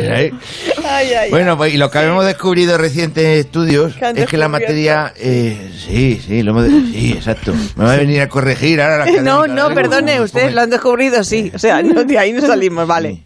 [1.30, 4.48] Bueno, pues y lo que hemos descubrido en recientes estudios ¿Qué han es que la
[4.48, 5.14] materia.
[5.18, 7.54] eh, sí, sí, lo hemos sí, exacto.
[7.76, 11.24] Me va a venir a corregir ahora la No, no, perdone, ustedes lo han descubrido,
[11.24, 11.52] sí.
[11.54, 13.24] O sea, no, de ahí no salimos, vale.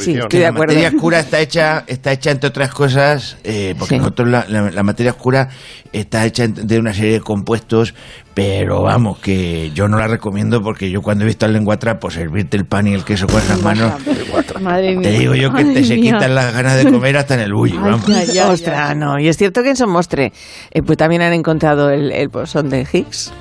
[0.00, 0.74] Sí, estoy de la acuerdo.
[0.74, 3.98] materia oscura está hecha, está hecha entre otras cosas, eh, porque Sí.
[3.98, 5.48] nosotros la, la- la materia oscura
[5.92, 7.94] está hecha de una serie de compuestos,
[8.34, 12.56] pero vamos, que yo no la recomiendo porque yo cuando he visto al lenguatrapo servirte
[12.56, 13.92] el pan y el queso con esas manos,
[14.60, 15.02] Madre mía.
[15.10, 18.38] te digo yo que te se quitan las ganas de comer hasta en el ay,
[18.38, 19.18] Ostras, no.
[19.18, 20.32] Y es cierto que en Somostre
[20.70, 23.32] eh, pues también han encontrado el, el bosón de Higgs.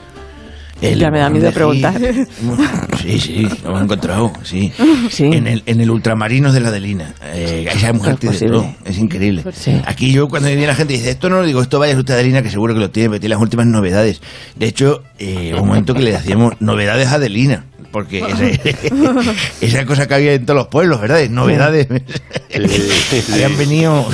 [0.81, 1.99] El Ya me da miedo preguntar.
[3.01, 4.71] Sí, sí, lo hemos encontrado, sí.
[5.09, 5.25] Sí.
[5.25, 7.13] En el, en el ultramarinos de la Adelina.
[7.33, 8.75] Eh, hay mujer Es todo.
[8.83, 9.43] Es increíble.
[9.53, 9.79] Sí.
[9.85, 12.17] Aquí yo cuando viene la gente dice, esto no lo digo, esto vaya usted a
[12.17, 14.21] Adelina, que seguro que lo tiene, porque tiene las últimas novedades.
[14.55, 17.65] De hecho, eh, un momento que le hacíamos novedades a Adelina.
[17.91, 18.89] Porque ese-
[19.61, 21.17] esa cosa que había en todos los pueblos, ¿verdad?
[21.17, 21.87] De Novedades.
[23.33, 24.05] Habían venido.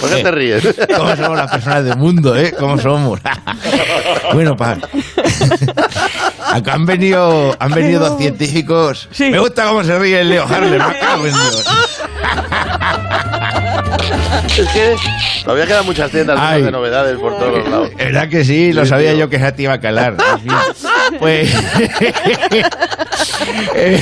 [0.00, 0.64] ¿Por qué te ríes?
[0.96, 2.54] ¿Cómo somos las personas del mundo, eh?
[2.58, 3.20] ¿Cómo somos?
[4.32, 4.78] bueno, pa.
[6.52, 9.08] Acá han venido, han venido dos científicos.
[9.18, 10.82] Me gusta cómo se ríe el Leo Harlem.
[14.58, 14.96] Es que
[15.44, 16.62] todavía quedan muchas tiendas Ay.
[16.62, 17.90] de novedades por todos los lados.
[17.96, 18.72] ¿Verdad que sí?
[18.72, 20.16] Lo sabía yo que esa te iba a calar.
[21.18, 21.54] Pues.
[23.74, 24.00] eh,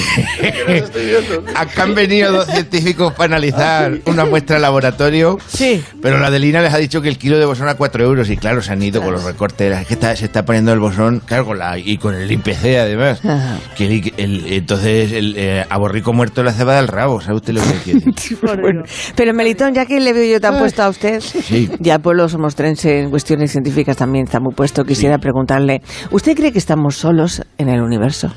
[1.55, 5.39] Acá han venido dos científicos para analizar una muestra de laboratorio.
[5.47, 5.83] Sí.
[6.03, 8.31] Pero la de Lina les ha dicho que el kilo de bosón a 4 euros.
[8.31, 9.77] Y claro, se han ido con los recortes.
[9.79, 12.79] Es que está- se está poniendo el bosón, claro, con la, y con el IPC
[12.79, 13.21] además.
[13.25, 13.59] Ajá.
[13.77, 17.21] Que el- el- entonces, el, eh, a borrico muerto la cebada al rabo.
[17.21, 18.01] ¿Sabe usted lo que quiere?
[18.65, 18.83] Bueno,
[19.17, 21.69] pero Melitón, ya que le veo yo tan puesto a usted, Sí.
[21.81, 26.53] ya el pueblo somostrense en cuestiones científicas también está muy puesto, quisiera preguntarle, ¿usted cree
[26.53, 28.33] que estamos solos en el universo?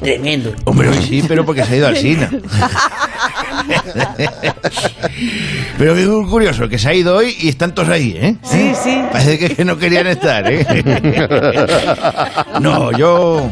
[0.00, 0.52] Tremendo.
[0.64, 2.28] Hombre, hoy sí, pero porque se ha ido al Sina.
[5.78, 8.36] pero es muy curioso que se ha ido hoy y están todos ahí, ¿eh?
[8.42, 9.02] Sí, sí.
[9.10, 10.64] Parece que, que no querían estar, ¿eh?
[12.60, 13.50] no, yo...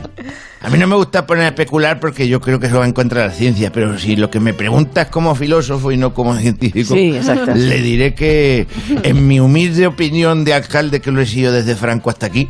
[0.62, 2.92] A mí no me gusta poner a especular porque yo creo que eso va en
[2.92, 6.36] contra de la ciencia, pero si lo que me preguntas como filósofo y no como
[6.36, 7.18] científico, Sí,
[7.54, 8.66] le diré que
[9.02, 12.48] en mi humilde opinión de alcalde que lo he sido desde Franco hasta aquí,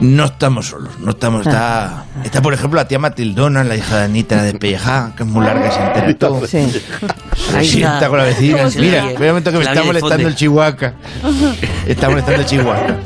[0.00, 4.04] no estamos solos, no estamos, está, está por ejemplo la tía Matildona, la hija de
[4.04, 6.46] Anita, de Pellejá, que es muy larga, se entera de todo.
[6.46, 6.66] Sí.
[7.50, 8.58] Se sienta con la vecina.
[8.58, 9.10] ¿Cómo se Mira, ríe?
[9.12, 10.94] espera un momento que me está molestando el chihuahua.
[11.86, 12.96] Está molestando el chihuahua.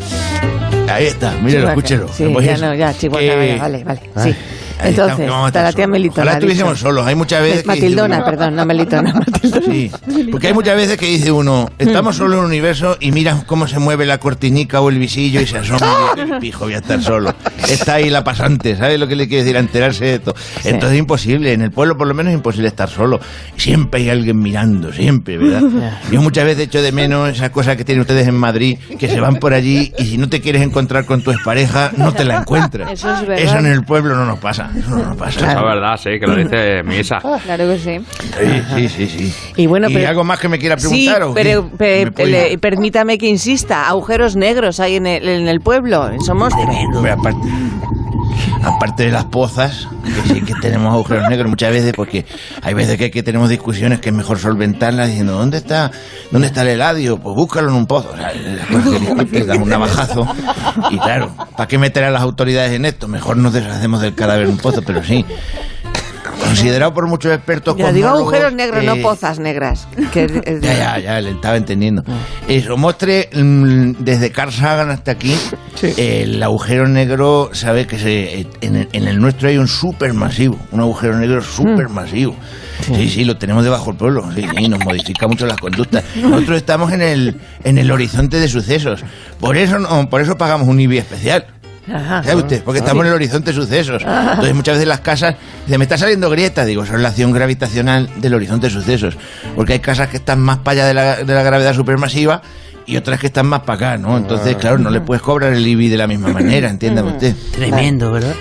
[0.95, 1.69] Ahí está, Chihuahua.
[1.71, 2.09] escúchelo.
[2.13, 4.01] Sí, ya no, ya, Chihuahua, que- vale, vale, vale.
[4.15, 4.39] Ay, Sí.
[4.83, 5.93] Entonces, vamos a está estar la tía solos.
[5.93, 6.23] Melitona.
[6.23, 7.07] Ojalá estuviésemos solos.
[7.07, 9.67] Hay muchas veces Matildona, perdón, no Melitona, Matildona.
[9.67, 9.91] Sí,
[10.31, 12.19] porque hay muchas veces que dice uno, estamos Mm.
[12.19, 15.47] solos en el universo y mira cómo se mueve la cortinica o el visillo y
[15.47, 15.87] se asoma
[16.17, 17.35] y dice, "El pijo, voy a estar solo.
[17.69, 19.57] Está ahí la pasante, ¿sabes lo que le quiere decir?
[19.57, 20.19] A enterarse de.
[20.19, 20.69] Sí.
[20.69, 23.21] Entonces es imposible, en el pueblo por lo menos es imposible estar solo.
[23.57, 25.63] Siempre hay alguien mirando, siempre, ¿verdad?
[26.11, 29.21] Yo muchas veces echo de menos esas cosas que tienen ustedes en Madrid, que se
[29.21, 32.39] van por allí y si no te quieres encontrar con tu expareja, no te la
[32.39, 32.93] encuentras.
[32.93, 33.39] Eso es verdad.
[33.45, 35.41] Eso en el pueblo no nos pasa, eso no nos pasa.
[35.41, 37.21] Eso es verdad, sí, que lo dice Misa.
[37.45, 38.01] Claro que sí.
[38.75, 39.53] Sí, sí, sí, sí.
[39.57, 41.23] Y bueno, pero- algo más que me quiera Sí, preguntar?
[41.23, 41.43] o qué?
[41.43, 45.61] pero pe- ¿Me puede- le- permítame que insista, agujeros negros hay en el, en el
[45.61, 46.65] pueblo, en Somostre.
[48.63, 52.27] Aparte, de las pozas, que sí que tenemos agujeros negros muchas veces, porque
[52.63, 55.91] hay veces que, tenemos discusiones que es mejor solventarlas diciendo, ¿dónde está
[56.31, 57.19] dónde está el heladio?
[57.19, 58.11] Pues búscalo en un pozo.
[58.13, 60.27] O sea, discutes, dan un navajazo.
[60.91, 63.09] Y claro, ¿para qué meter a las autoridades en esto?
[63.09, 65.25] Mejor nos deshacemos del cadáver en un pozo, pero sí.
[66.49, 69.87] Considerado por muchos expertos Ya digo agujeros negros, no pozas negras.
[70.13, 72.03] que es- es de- ya, ya, ya, le estaba entendiendo.
[72.49, 75.35] Eso, mostre mm, desde Carl Sagan hasta aquí,
[75.83, 79.69] eh, el agujero negro, sabe que se, eh, en, el, en el nuestro hay un
[79.69, 82.35] supermasivo, un agujero negro supermasivo.
[82.87, 86.05] Sí, sí, lo tenemos debajo del pueblo, sí, sí, nos modifica mucho las conductas.
[86.17, 89.03] Nosotros estamos en el, en el horizonte de sucesos,
[89.41, 91.45] por eso, no, por eso pagamos un IBI especial.
[91.93, 92.23] Ajá.
[92.23, 92.63] ¿Sabe usted?
[92.63, 94.03] Porque estamos en el horizonte de sucesos.
[94.03, 96.65] Entonces muchas veces las casas, dice, me está saliendo grieta.
[96.65, 99.17] Digo, es la acción gravitacional del horizonte de sucesos.
[99.57, 102.43] Porque hay casas que están más para allá de la, de la gravedad supermasiva
[102.89, 104.17] y otras que están más para acá, ¿no?
[104.17, 107.35] Entonces, claro, no le puedes cobrar el IBI de la misma manera, entiéndame usted.
[107.53, 108.35] Tremendo, ¿verdad?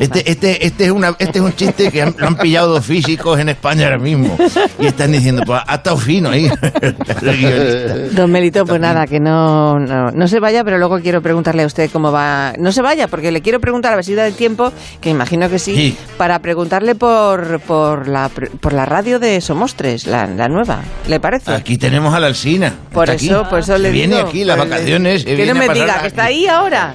[0.00, 2.84] Este, este, este, es una, este es un chiste que han- lo han pillado dos
[2.84, 4.36] físicos en España ahora mismo.
[4.78, 6.50] Y están diciendo, pues ha estado fino ahí.
[8.12, 11.66] Don Melito, pues nada, que no, no, no se vaya, pero luego quiero preguntarle a
[11.66, 12.52] usted cómo va.
[12.58, 15.48] No se vaya, porque le quiero preguntar a ver si da el tiempo, que imagino
[15.48, 15.96] que sí, Sí.
[16.16, 20.80] para preguntarle por, por, la, pre- por la radio de Somos Tres, la, la nueva.
[21.08, 21.52] ¿Le parece?
[21.52, 22.74] Aquí tenemos a la Alsina.
[22.92, 24.28] por eso, por eso Se le viene digo.
[24.28, 25.24] aquí las Pues vacaciones.
[25.24, 26.94] Que viene no me diga, que está ahí ahora.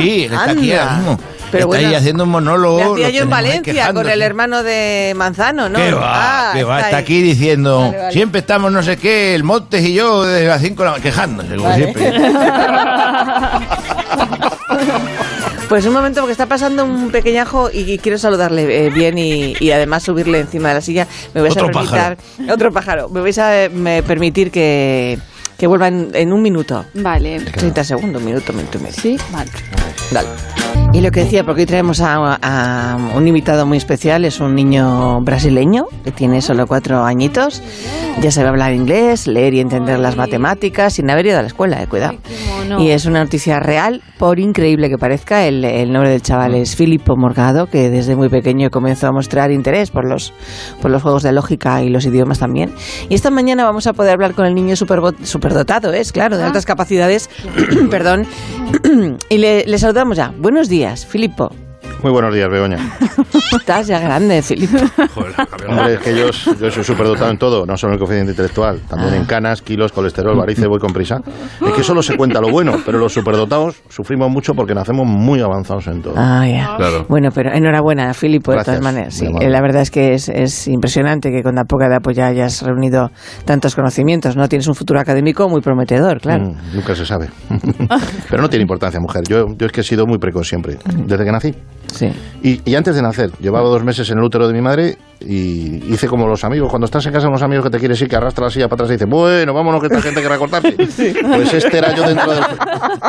[0.00, 0.82] sí, está aquí anda.
[0.82, 1.20] ahora mismo.
[1.52, 2.78] Pero está ahí haciendo un monólogo.
[2.78, 5.78] Le hacía lo yo en Valencia con el hermano de Manzano, ¿no?
[5.78, 6.50] ¿Qué va?
[6.50, 6.80] Ah, ¿Qué va?
[6.80, 8.12] Está aquí diciendo, Vale, vale.
[8.12, 11.02] siempre estamos no sé qué, el Montes y yo desde las 5 de la mañana,
[11.10, 11.84] quejándose, como Vale.
[11.84, 12.12] siempre.
[15.68, 19.70] Pues un momento, porque está pasando un pequeñajo y quiero saludarle eh, bien y, y
[19.70, 21.06] además subirle encima de la silla.
[21.32, 23.08] Me vais Otro a permitir, otro pájaro.
[23.08, 25.18] Me vais a eh, me permitir que,
[25.56, 26.84] que vuelva en, en un minuto.
[26.94, 27.40] Vale.
[27.40, 29.00] 30 segundos, un minuto, minuto y medio.
[29.00, 29.50] Sí, vale.
[30.10, 30.83] Dale.
[30.94, 34.54] Y lo que decía, porque hoy traemos a, a un invitado muy especial, es un
[34.54, 37.62] niño brasileño que tiene solo cuatro añitos,
[38.20, 41.82] ya sabe hablar inglés, leer y entender las matemáticas sin haber ido a la escuela,
[41.82, 42.14] eh, cuidado.
[42.78, 46.76] Y es una noticia real, por increíble que parezca, el, el nombre del chaval es
[46.76, 50.32] Filippo Morgado, que desde muy pequeño comenzó a mostrar interés por los,
[50.80, 52.72] por los juegos de lógica y los idiomas también.
[53.08, 56.44] Y esta mañana vamos a poder hablar con el niño superbo- superdotado, es claro, de
[56.44, 57.28] altas capacidades,
[57.90, 58.26] perdón,
[59.28, 60.32] y le, le saludamos ya.
[60.38, 61.63] Buenos días, Filippo.
[62.04, 62.76] Muy buenos días, Begoña.
[63.58, 64.76] Estás ya grande, Filippo.
[65.66, 66.26] Hombre, es que yo,
[66.60, 69.90] yo soy superdotado en todo, no solo en el coeficiente intelectual, también en canas, kilos,
[69.90, 71.22] colesterol, varices, voy con prisa.
[71.66, 75.40] Es que solo se cuenta lo bueno, pero los superdotados sufrimos mucho porque nacemos muy
[75.40, 76.12] avanzados en todo.
[76.18, 76.76] Ah, ya.
[76.76, 77.06] Claro.
[77.08, 79.14] Bueno, pero enhorabuena, Filipo, de Gracias, todas maneras.
[79.14, 82.26] Sí, la verdad es que es, es impresionante que con tan poca edad pues ya
[82.26, 83.10] hayas reunido
[83.46, 84.46] tantos conocimientos, ¿no?
[84.46, 86.50] Tienes un futuro académico muy prometedor, claro.
[86.50, 87.30] Mm, nunca se sabe.
[88.28, 89.22] pero no tiene importancia, mujer.
[89.26, 91.54] Yo, yo es que he sido muy precoz siempre, desde que nací.
[91.94, 92.10] Sí.
[92.42, 95.82] Y, y antes de nacer, llevaba dos meses en el útero de mi madre y
[95.92, 96.68] hice como los amigos.
[96.70, 98.68] Cuando estás en casa con unos amigos que te quieres ir, que arrastra la silla
[98.68, 100.74] para atrás y dice, bueno, vámonos que esta gente quiere recortarte.
[101.34, 102.40] Pues este era yo dentro de,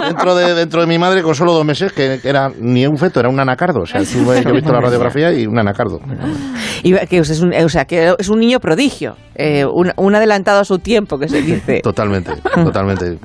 [0.07, 3.19] dentro, de, dentro de mi madre con solo dos meses, que era ni un feto,
[3.19, 3.81] era un anacardo.
[3.81, 5.99] O sea, tuve- yo he visto la radiografía y un anacardo.
[6.83, 10.59] Y que es un, o sea, que es un niño prodigio, eh, un, un adelantado
[10.61, 11.81] a su tiempo, que se dice.
[11.83, 13.17] Totalmente, totalmente.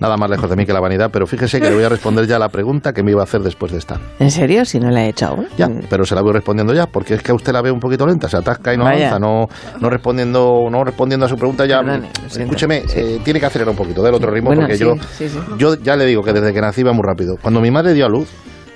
[0.00, 2.26] Nada más lejos de mí que la vanidad, pero fíjese que le voy a responder
[2.26, 3.98] ya la pregunta que me iba a hacer después de esta.
[4.18, 4.64] ¿En serio?
[4.64, 5.46] Si no la he hecho aún.
[5.56, 7.80] Ya, pero se la voy respondiendo ya, porque es que a usted la ve un
[7.80, 9.08] poquito lenta, se atasca y no Vaya.
[9.08, 9.48] avanza, no,
[9.80, 11.80] no respondiendo, no respondiendo a su pregunta ya.
[12.26, 15.28] Escúcheme, eh, tiene que acelerar un poquito, del otro ritmo, Bueno, porque sí, yo, sí.
[15.58, 17.36] yo ya le digo que desde que nací iba muy rápido.
[17.42, 18.28] Cuando mi madre dio a luz,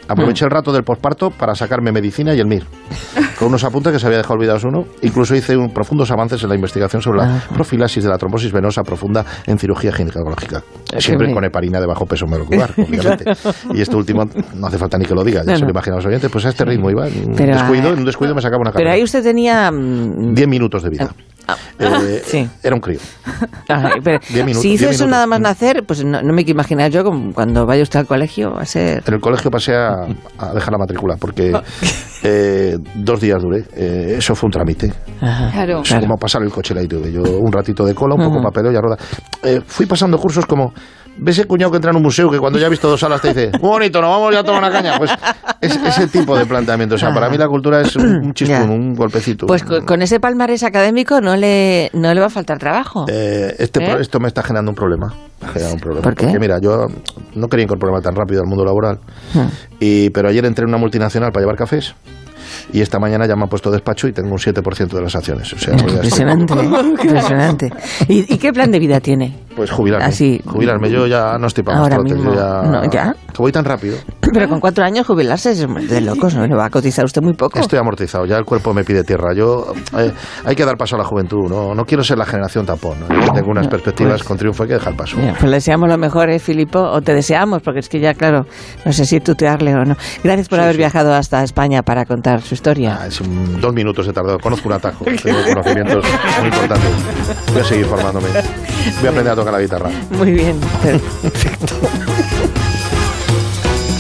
[0.08, 2.64] aproveché el rato del posparto para sacarme medicina y el MIR,
[3.38, 4.84] con unos apuntes que se había dejado olvidados uno.
[5.02, 8.82] Incluso hice un, profundos avances en la investigación sobre la profilaxis de la trombosis venosa
[8.82, 10.62] profunda en cirugía ginecológica.
[10.98, 13.24] Siempre con heparina de bajo peso molecular, obviamente.
[13.72, 15.96] Y este último no hace falta ni que lo diga, ya No, se lo imaginan
[15.98, 17.04] los oyentes, pues a este ritmo iba.
[17.06, 18.94] Un Pero, descuido, ah, en un descuido me sacaba una Pero carrera.
[18.94, 19.70] ahí usted tenía...
[19.70, 21.10] mm, 10 minutos de vida.
[21.78, 22.48] Eh, sí.
[22.62, 22.98] Era un crío.
[23.68, 25.08] Ay, pero Diez minutos, si hizo diez eso minutos.
[25.10, 28.06] nada más nacer, pues no, no me quiero imaginar yo como cuando vaya usted al
[28.06, 29.02] colegio va a ser...
[29.06, 30.06] En el colegio pasé a,
[30.38, 31.62] a dejar la matrícula porque Ah.
[32.22, 33.64] eh, dos días duré.
[33.76, 34.92] Eh, eso fue un trámite.
[35.20, 35.82] Claro.
[35.82, 37.10] Es como pasar el coche la ITV.
[37.12, 38.44] Yo un ratito de cola, un poco Ujú.
[38.44, 38.96] papeleo y a rueda.
[39.42, 40.72] Eh, fui pasando cursos como.
[41.16, 43.20] ¿Ves ese cuñado que entra en un museo que cuando ya ha visto dos salas
[43.20, 44.98] te dice, muy bonito, nos vamos ya a tomar una caña?
[44.98, 45.10] Pues
[45.60, 46.96] es ese tipo de planteamiento.
[46.96, 49.46] O sea, para mí la cultura es un, un chispún, un golpecito.
[49.46, 53.06] Pues con, con ese palmarés académico no le, no le va a faltar trabajo.
[53.08, 53.96] Eh, este ¿Eh?
[54.00, 55.14] Esto me está generando un problema.
[55.52, 56.02] Generado un problema.
[56.02, 56.26] ¿Por qué?
[56.26, 56.86] Porque mira, yo
[57.34, 58.98] no quería incorporarme tan rápido al mundo laboral,
[59.34, 59.48] Hmm.
[59.80, 61.94] y, pero ayer entré en una multinacional para llevar cafés.
[62.74, 65.52] Y esta mañana ya me han puesto despacho y tengo un 7% de las acciones.
[65.52, 66.54] O sea, Impresionante,
[67.02, 67.70] impresionante.
[68.08, 69.32] ¿Y, y qué plan de vida tiene?
[69.54, 70.04] Pues jubilarme.
[70.06, 70.40] Así.
[70.44, 70.90] Jubilarme.
[70.90, 72.16] Yo ya no estoy para más Ahora trotes.
[72.16, 72.32] mismo.
[72.34, 73.14] Yo ya, No, ¿ya?
[73.32, 73.96] Que voy tan rápido.
[74.32, 76.48] Pero con cuatro años jubilarse es de locos, ¿no?
[76.56, 77.60] Va a cotizar usted muy poco.
[77.60, 78.26] Estoy amortizado.
[78.26, 79.32] Ya el cuerpo me pide tierra.
[79.34, 80.10] Yo eh,
[80.44, 81.48] Hay que dar paso a la juventud.
[81.48, 82.98] No, no quiero ser la generación tapón.
[83.32, 84.64] tengo unas perspectivas con triunfo.
[84.64, 85.16] Hay que dejar paso.
[85.18, 86.80] Mira, pues le deseamos lo mejor, ¿eh, Filipo?
[86.80, 88.46] O te deseamos, porque es que ya, claro,
[88.84, 89.94] no sé si tutearle o no.
[90.24, 92.98] Gracias por haber viajado hasta España para contar su historia.
[93.02, 94.38] Ah, es un- dos minutos he tardado.
[94.38, 95.04] Conozco un atajo.
[95.22, 96.02] Tengo conocimientos
[96.38, 96.90] muy importantes.
[97.52, 98.28] Voy a seguir formándome.
[98.30, 99.90] Voy a aprender a tocar la guitarra.
[100.10, 101.74] Muy bien, perfecto.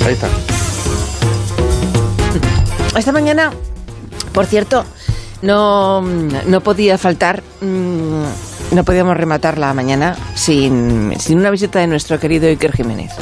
[0.06, 0.28] Ahí está.
[2.96, 3.50] Esta mañana,
[4.32, 4.84] por cierto,
[5.42, 8.24] no, no podía faltar, mm,
[8.72, 13.12] no podíamos rematar la mañana sin, sin una visita de nuestro querido Iker Jiménez,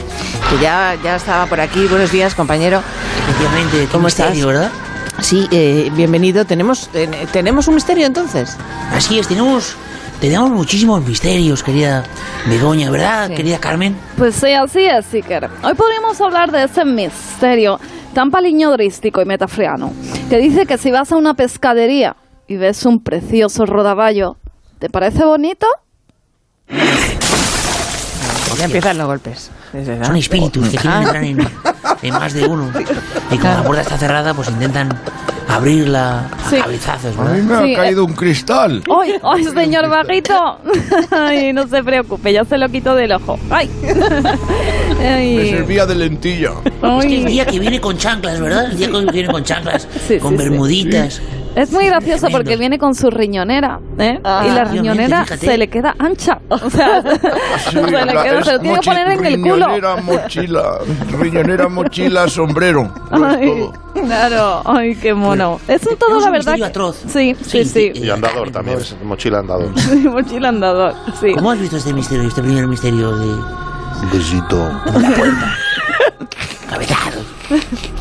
[0.50, 1.86] que ya, ya estaba por aquí.
[1.86, 2.80] Buenos días, compañero.
[3.28, 4.26] Efectivamente, ¿Cómo estás?
[4.30, 4.70] misterio, ¿verdad?
[5.22, 6.44] Sí, eh, bienvenido.
[6.44, 8.56] ¿Tenemos, ten- ¿Tenemos un misterio entonces?
[8.92, 9.76] Así es, tenemos
[10.20, 12.04] tenemos muchísimos misterios, querida
[12.46, 13.34] Begoña, ¿verdad, Sí.
[13.34, 13.96] querida Carmen?
[14.16, 15.48] Pues sí, así es, Iker.
[15.64, 17.80] Hoy podríamos hablar de ese misterio
[18.14, 19.92] tan paliñodrístico y metafriano
[20.30, 22.14] que dice que si vas a una pescadería
[22.46, 24.36] y ves un precioso rodaballo,
[24.78, 25.66] ¿te parece bonito?
[28.58, 29.50] Ya empiezan los golpes.
[30.04, 31.02] Son espíritus que quieren Ah.
[31.02, 31.38] entrar en,
[32.02, 32.70] en más de uno.
[33.30, 34.88] Y como la puerta está cerrada, pues intentan
[35.48, 36.56] abrirla a Sí.
[36.56, 37.44] cabezazos, A mí ¿verdad?
[37.44, 38.82] me ha Sí, caído un cristal.
[39.00, 40.58] ¡Ay, ay, señor bajito!
[41.10, 43.38] Ay, no se preocupe, ya se lo quito del ojo.
[43.50, 43.68] ¡Ay!
[44.98, 46.50] Me Ay, servía de lentilla.
[46.64, 47.32] Es que el ay.
[47.32, 48.66] día que viene con chanclas, ¿verdad?
[48.70, 50.48] El día que viene con chanclas, Sí, con sí, sí.
[50.48, 51.20] bermuditas.
[51.54, 52.38] Es muy gracioso Tremendo.
[52.38, 54.18] porque viene con su riñonera, ¿eh?
[54.24, 56.38] Ah, y la riñonera se le queda ancha.
[56.48, 57.02] O sea,
[57.70, 59.54] se, le queda- se lo tiene que poner en el culo.
[59.66, 60.78] Riñonera, mochila,
[61.18, 62.92] riñonera, mochila, sombrero.
[63.10, 63.50] Ay,
[63.94, 64.04] todo.
[64.06, 65.60] claro, ay, qué mono.
[65.68, 66.54] Es un todo, la un verdad.
[66.56, 66.96] que- atroz.
[67.08, 67.92] Sí, sí, sí.
[67.94, 69.70] Sí, Y andador también, es mochila andador.
[70.10, 71.32] Mochila andador, sí.
[71.34, 74.70] ¿Cómo has visto este misterio, este primer misterio de Un besito.
[76.70, 77.26] cabezados?
[77.50, 77.91] ¿Verdad?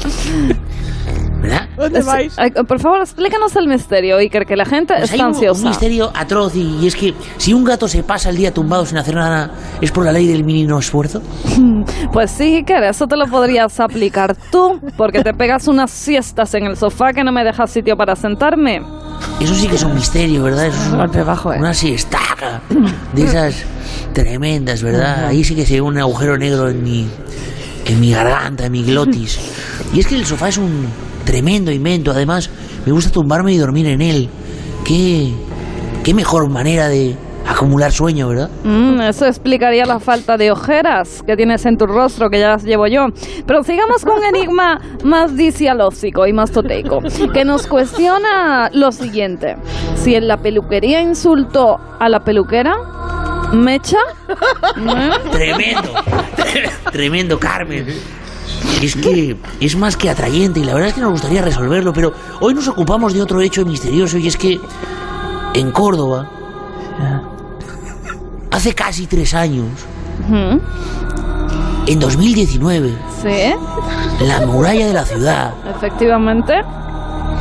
[1.85, 5.27] Es- ay, por favor, explícanos el misterio, Iker, que la gente Pues está hay un,
[5.27, 5.67] un ansiosa.
[5.67, 8.97] misterio atroz y, y es que si un gato se pasa el día tumbado sin
[8.97, 11.21] hacer nada, ¿es por la ley del mínimo esfuerzo?
[12.13, 16.65] Pues sí, Iker, eso te lo podrías aplicar tú, porque te pegas unas siestas en
[16.65, 18.81] el sofá que no me dejas sitio para sentarme.
[19.39, 20.67] Eso sí que es un misterio, ¿verdad?
[20.67, 21.57] Eso es un- Golpe bajo, ¿eh?
[21.59, 22.61] una siestaca
[23.13, 23.63] de esas
[24.13, 25.25] tremendas, ¿verdad?
[25.27, 27.07] Ahí sí que se ve un agujero negro en mi,
[27.85, 29.39] en mi garganta, en mi glotis.
[29.93, 30.87] Y es que el sofá es un
[31.25, 32.11] tremendo invento.
[32.11, 32.49] Además,
[32.85, 34.29] me gusta tumbarme y dormir en él.
[34.85, 35.33] Qué,
[36.03, 37.15] qué mejor manera de
[37.47, 38.49] acumular sueño, ¿verdad?
[38.63, 42.63] Mm, eso explicaría la falta de ojeras que tienes en tu rostro, que ya las
[42.63, 43.07] llevo yo.
[43.45, 46.99] Pero sigamos con un enigma más disialógico y más toteico,
[47.33, 49.55] que nos cuestiona lo siguiente.
[49.95, 52.75] Si en la peluquería insultó a la peluquera,
[53.53, 53.97] ¿mecha?
[55.31, 55.93] Tremendo,
[56.91, 57.85] tremendo, Carmen.
[58.81, 62.13] Es que es más que atrayente y la verdad es que nos gustaría resolverlo, pero
[62.39, 64.59] hoy nos ocupamos de otro hecho misterioso y es que
[65.53, 66.29] en Córdoba,
[68.51, 69.67] hace casi tres años,
[71.87, 73.27] en 2019, Sí,
[74.19, 76.53] en la muralla de la ciudad efectivamente.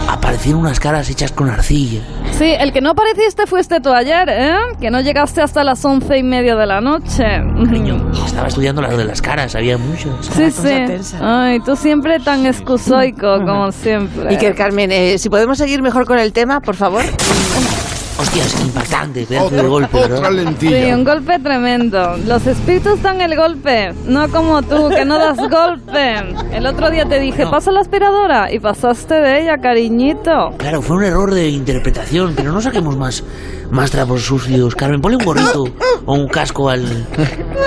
[0.09, 2.00] aparecieron unas caras hechas con arcilla.
[2.40, 4.55] Sí, el que no apareciste fuiste tú ayer, ¿eh?
[4.81, 7.22] Que no llegaste hasta las once y media de la noche.
[7.22, 10.24] Cariño, estaba estudiando las de las caras, había muchas.
[10.24, 10.68] Sí, cosa sí.
[10.87, 11.18] tensa.
[11.20, 14.33] Ay, tú siempre tan excusoico, como siempre.
[14.33, 17.05] Y que Carmen, eh, si podemos seguir mejor con el tema, por favor.
[18.20, 20.28] Hostias, impactante, pedazo de Otra, golpe, otra ¿verdad?
[20.30, 20.35] Sí,
[20.68, 20.94] lentilla.
[20.96, 22.16] un golpe tremendo.
[22.26, 26.16] Los espíritus dan el golpe, no como tú, que no das golpe.
[26.52, 27.50] El otro día te dije, No.
[27.50, 30.52] pasa la aspiradora, y pasaste de ella, cariñito.
[30.59, 33.24] Claro, fue un error de interpretación, pero no saquemos más,
[33.70, 34.74] más trapos sucios.
[34.74, 35.64] Carmen, ponle un gorrito
[36.06, 36.85] o un casco al,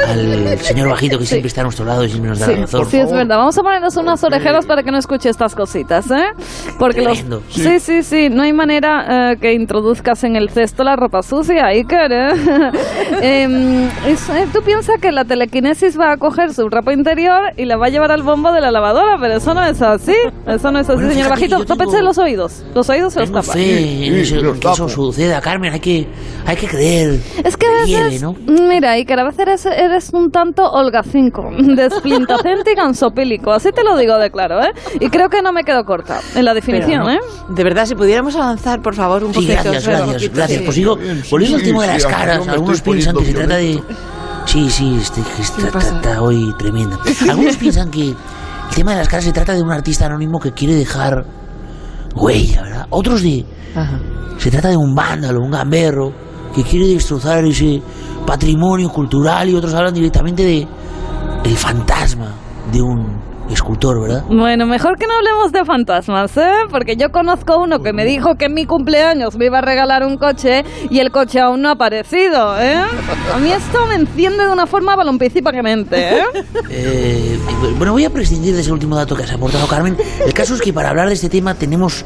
[0.07, 2.61] al señor bajito que siempre está a nuestro lado y siempre nos da Sí, la
[2.61, 2.85] razón.
[2.89, 3.37] sí, es verdad.
[3.37, 6.25] Vamos a ponernos unas orejeras para que no escuche estas cositas, ¿eh?
[6.79, 7.13] Porque los...
[7.19, 7.43] Tremendo.
[7.49, 8.29] Sí, sí, sí.
[8.29, 12.31] No hay manera eh, que introduzcas en el cesto la ropa sucia, Iker, ¿eh?
[13.21, 17.65] Em, es- eh, tú piensas que la telequinesis va a coger su ropa interior y
[17.65, 20.15] la va a llevar al bombo de la lavadora, pero eso no es así.
[20.47, 21.59] Eso no es así, Bueno, señor bajito.
[21.59, 22.63] yo Tópense tengo- los oídos.
[22.75, 23.53] Los oídos se los Tengo tapan.
[23.55, 25.73] fe en Sí, eso, sí, que eso suceda, Carmen.
[25.73, 25.92] Hay que,
[26.45, 27.19] hay que creer.
[27.43, 27.71] Es que a
[28.03, 28.33] veces, ¿no?
[28.47, 33.95] mira, Iker, a veces eres, eres un tanto holgacinco, desplintacente y gansopílico, así te lo
[33.97, 34.71] digo de claro, ¿eh?
[34.99, 37.11] Y creo que no me quedo corta en la definición, Pero no.
[37.11, 37.19] ¿eh?
[37.49, 39.53] De verdad, si pudiéramos avanzar, por favor, un Sí, poquito.
[39.63, 40.59] gracias, gracias, poquito, gracias.
[40.59, 40.65] sí.
[40.65, 40.83] Pues sí,
[41.31, 43.81] volviendo al sí, tema de las caras, algunos piensan que se trata de...
[44.45, 46.99] Sí, sí, este, que está, está- está hoy tremenda.
[47.29, 48.15] Algunos piensan que el
[48.75, 51.23] tema de las caras se trata de un artista anónimo que quiere dejar
[52.15, 52.87] huella, ¿verdad?
[52.89, 53.45] Otros de...
[53.75, 53.99] Ajá.
[54.37, 56.11] Se trata de un vándalo, un gamberro,
[56.53, 57.81] que quiere destrozar ese
[58.25, 60.67] patrimonio cultural y otros hablan directamente de
[61.43, 62.33] el fantasma
[62.71, 64.23] de un escultor, ¿verdad?
[64.29, 66.51] Bueno, mejor que no hablemos de fantasmas, ¿eh?
[66.69, 70.05] Porque yo conozco uno que me dijo que en mi cumpleaños me iba a regalar
[70.05, 72.75] un coche y el coche aún no ha aparecido, ¿eh?
[73.33, 76.23] A mí esto me enciende de una forma balompicípicamente, ¿eh?
[76.75, 77.37] Eh,
[77.77, 79.95] bueno, voy a prescindir de ese último dato que has aportado, Carmen.
[80.25, 82.03] El caso es que para hablar de este tema tenemos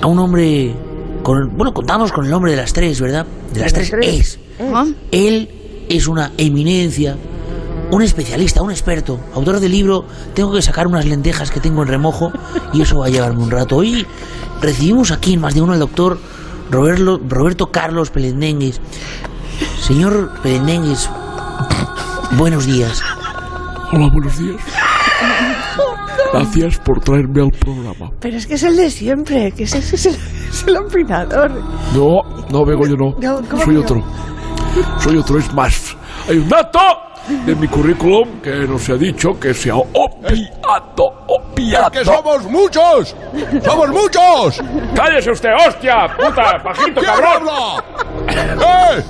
[0.00, 0.74] a un hombre...
[1.22, 3.26] Con, bueno, contamos con el hombre de las tres, ¿verdad?
[3.52, 4.38] De las tres es.
[4.60, 5.48] Ah, Él
[5.88, 7.16] es una eminencia,
[7.90, 11.88] un especialista, un experto, autor del libro Tengo que sacar unas lentejas que tengo en
[11.88, 12.32] remojo
[12.72, 13.76] y eso va a llevarme un rato.
[13.76, 14.06] Hoy
[14.60, 16.18] recibimos aquí en más de uno al doctor
[16.70, 18.80] Roberto, Roberto Carlos Pelendengues.
[19.80, 21.08] Señor Pelendengues,
[22.36, 23.02] buenos días.
[23.90, 24.60] Hola, buenos días.
[26.32, 28.10] Gracias por traerme al programa.
[28.20, 31.50] Pero es que es el de siempre, que es, es, es el, es el opinador.
[31.94, 32.20] No,
[32.50, 33.14] no, Begoña, no.
[33.18, 33.80] No, ¿cómo Soy no?
[33.80, 34.04] otro.
[35.00, 35.96] Soy otro, es más.
[36.28, 36.78] Hay un dato
[37.28, 41.90] de mi currículum que no se ha dicho que sea opiato, opiato.
[41.90, 43.14] ¡Que somos muchos!
[43.64, 44.62] ¡Somos muchos!
[44.94, 46.08] ¡Cállese usted, hostia!
[46.16, 46.58] ¡Puta!
[46.64, 47.48] ¡Bajito, ¿Quién cabrón!
[47.48, 47.84] habla?
[48.98, 49.04] ¡Eh!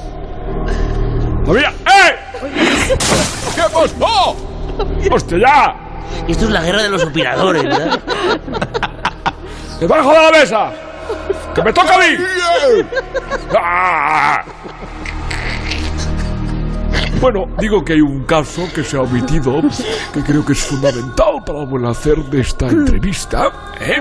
[1.44, 1.72] ¡Todavía!
[1.86, 2.16] ¡Eh!
[3.54, 4.36] ¿Qué pasó?
[5.12, 5.74] ¡Hostia, ya!
[6.26, 8.00] Esto es la guerra de los operadores, ¿verdad?
[9.80, 10.70] ¡Debajo de la mesa!
[11.54, 12.04] ¡Que me toca a mí!
[13.58, 14.42] ¡Ah!
[17.20, 19.60] Bueno, digo que hay un caso que se ha omitido
[20.14, 23.50] que creo que es fundamental para el buen hacer de esta entrevista.
[23.80, 24.00] ¿eh?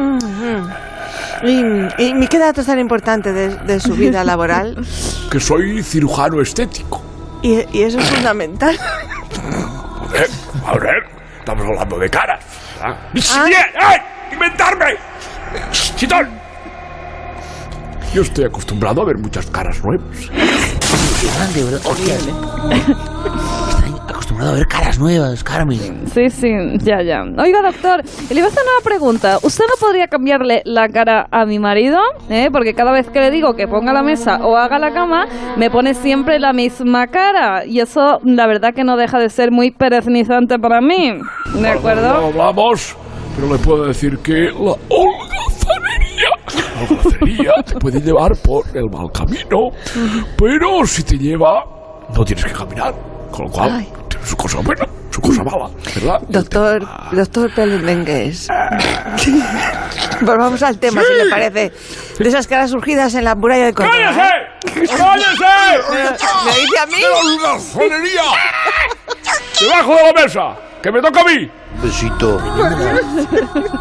[1.43, 4.75] ¿Y, y qué dato tan importante de, de su vida laboral?
[5.31, 7.01] Que soy cirujano estético.
[7.41, 8.75] Y, y eso es fundamental.
[10.15, 10.27] ¿eh?
[10.65, 11.03] A ver,
[11.39, 12.45] estamos hablando de caras.
[12.81, 12.95] Ah.
[13.13, 13.65] ¡Bien!
[13.81, 13.97] ¡Ay!
[14.31, 14.95] ¡Inventarme!
[15.71, 16.29] ¡Chitón!
[18.13, 20.31] Yo estoy acostumbrado a ver muchas caras nuevas.
[21.21, 21.81] Impresionante, ¿verdad?
[21.85, 22.13] Hostia.
[22.15, 26.03] Está acostumbrado a ver caras nuevas, Carmen.
[26.13, 26.51] Sí, sí,
[26.83, 27.23] ya, ya.
[27.23, 29.39] Oiga, doctor, le iba a hacer una pregunta.
[29.41, 31.99] ¿Usted no podría cambiarle la cara a mi marido?
[32.29, 32.49] ¿Eh?
[32.51, 35.25] Porque cada vez que le digo que ponga la mesa o haga la cama,
[35.57, 37.65] me pone siempre la misma cara.
[37.65, 41.13] Y eso, la verdad, que no deja de ser muy pereznizante para mí.
[41.55, 42.27] ¿De No acuerdo?
[42.27, 42.95] hablamos,
[43.35, 45.35] pero le puedo decir que la holgazanería,
[45.69, 45.96] la
[46.81, 49.69] holgazanería te puede llevar por el mal camino,
[50.37, 51.63] pero si te lleva,
[52.15, 52.93] no tienes que caminar.
[53.31, 53.87] Con lo cual, Ay.
[54.07, 56.21] tiene su cosa buena, su cosa mala, ¿verdad?
[56.29, 58.47] Doctor, doctor Pelendengues.
[60.21, 61.71] Volvamos al tema, si le parece.
[62.17, 63.95] De esas caras surgidas en la muralla de Córdoba.
[63.97, 64.95] ¡Cállese!
[64.97, 65.45] ¡Cállese!
[66.45, 67.01] ¿Me dice a mí?
[67.77, 68.23] ¡De la!
[69.59, 70.55] ¡Debajo de la mesa!
[70.81, 71.51] ¡Que me toca a mí!
[71.81, 72.39] Besito.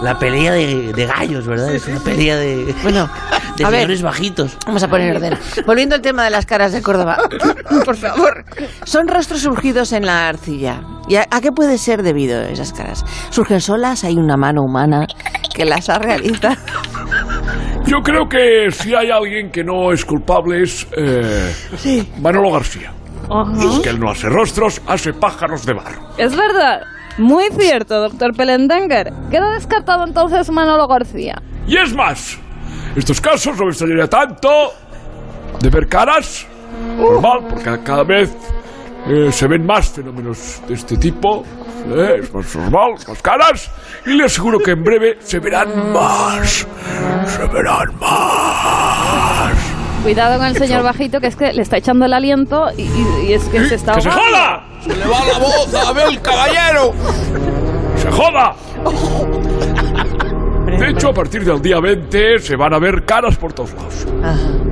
[0.03, 1.75] La pelea de, de gallos, ¿verdad?
[1.75, 3.09] Es una pelea de, Bueno,
[3.57, 3.81] de a ver.
[3.81, 4.59] señores bajitos.
[4.67, 5.39] Vamos a poner orden.
[5.67, 7.17] Volviendo al tema de las caras de Córdoba,
[7.85, 8.45] por favor.
[8.85, 10.81] Son rostros surgidos en la arcilla.
[11.09, 13.05] ¿Y a, a qué puede ser debido esas caras?
[13.31, 14.05] ¿Surgen solas?
[14.05, 15.07] ¿Hay una mano humana
[15.55, 16.57] que las ha realizado?
[17.87, 22.13] Yo creo que si hay alguien que no es culpable es eh, Sí.
[22.21, 22.93] Manolo García.
[23.31, 23.53] Ajá.
[23.75, 26.01] Es que él no hace rostros, hace pájaros de barro.
[26.19, 26.81] Es verdad.
[27.19, 29.13] Muy cierto, doctor Pelendenger.
[29.31, 31.41] Queda descartado entonces Manolo García.
[31.67, 32.39] Y es más,
[32.95, 34.49] estos casos no me extrañaría tanto
[35.61, 36.47] de ver caras,
[36.99, 38.37] normal, porque cada vez
[39.09, 41.43] eh, se ven más fenómenos de este tipo,
[41.89, 43.71] eh, es más normal, más caras,
[44.05, 46.67] y le aseguro que en breve se verán más,
[47.27, 49.66] se verán más.
[50.07, 53.27] Cuidado con el señor bajito, que es que le está echando el aliento y, y-
[53.27, 54.37] y es que se está ¡Que se ahogando.
[54.37, 54.65] joda!
[54.81, 56.93] ¡Se le va la voz a Abel Caballero!
[57.97, 58.55] ¡Se joda!
[60.79, 64.07] De hecho, a partir del día 20 se van a ver caras por todos lados.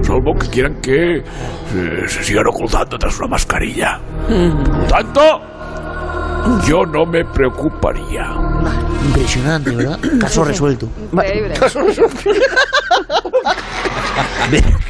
[0.03, 1.25] Salvo que quieran que eh,
[2.07, 3.99] se sigan ocultando tras una mascarilla.
[4.29, 5.41] Por lo tanto,
[6.65, 8.37] yo no me preocuparía.
[9.07, 9.99] Impresionante, ¿verdad?
[10.21, 10.87] Caso resuelto.
[11.13, 11.55] Increíble.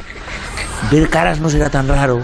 [0.91, 2.21] Ver, caras no será tan raro.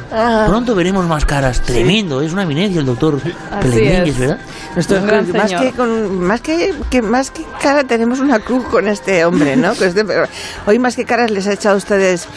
[0.47, 1.61] Pronto veremos más caras.
[1.63, 4.19] Tremendo, es una eminencia el doctor es.
[4.19, 4.39] ¿verdad?
[4.75, 5.63] Nuestro- Un gran más, señor.
[5.65, 9.73] que con, más, que, que- más que cara tenemos una cruz con este hombre, ¿no?
[9.73, 10.05] Este-
[10.67, 12.29] hoy más que caras les ha echado a ustedes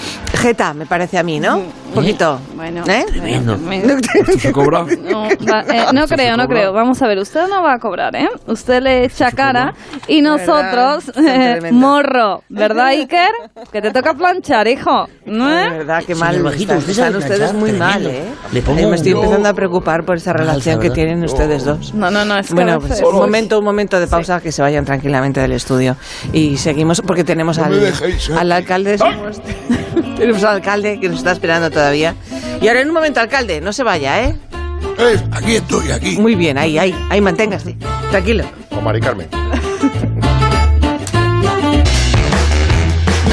[0.42, 1.58] jeta, me parece a mí, ¿no?
[1.58, 2.40] Un poquito.
[2.56, 3.06] Bueno, ¿Eh?
[3.08, 3.56] Tremendo.
[3.72, 4.84] ¿Esto se cobra?
[4.84, 6.74] No, va- eh, no creo, no creo.
[6.74, 8.28] Vamos a ver, usted no va a cobrar, ¿eh?
[8.48, 9.76] Usted le echa cara
[10.08, 11.12] y nosotros,
[11.72, 12.44] morro.
[12.50, 13.30] ¿Verdad, Iker?
[13.72, 15.08] Que te toca planchar, hijo.
[15.26, 15.70] ¿No, eh?
[15.70, 16.44] verdad, qué Señor mal.
[16.44, 18.30] Bajito, están, usted están sabe ustedes muy mal, tremendo.
[18.32, 18.34] ¿eh?
[18.52, 21.94] Le pongo Eh, me estoy empezando a preocupar por esa relación que tienen ustedes dos.
[21.94, 24.62] No, no, no, es Bueno, a pues un momento, un momento de pausa, que se
[24.62, 25.96] vayan tranquilamente del estudio.
[26.32, 28.34] Y seguimos, porque tenemos No al, dejéis, ¿eh?
[28.38, 28.98] al alcalde.
[28.98, 29.42] somos-
[30.18, 32.16] tenemos al alcalde que nos está esperando todavía.
[32.62, 34.36] Y ahora en un momento, alcalde, no se vaya, ¿eh?
[35.00, 36.18] Eh, aquí estoy, aquí.
[36.18, 37.76] Muy bien, ahí, ahí, ahí, manténgase.
[38.12, 38.44] Tranquilo.
[38.70, 39.28] Con Mari Carmen.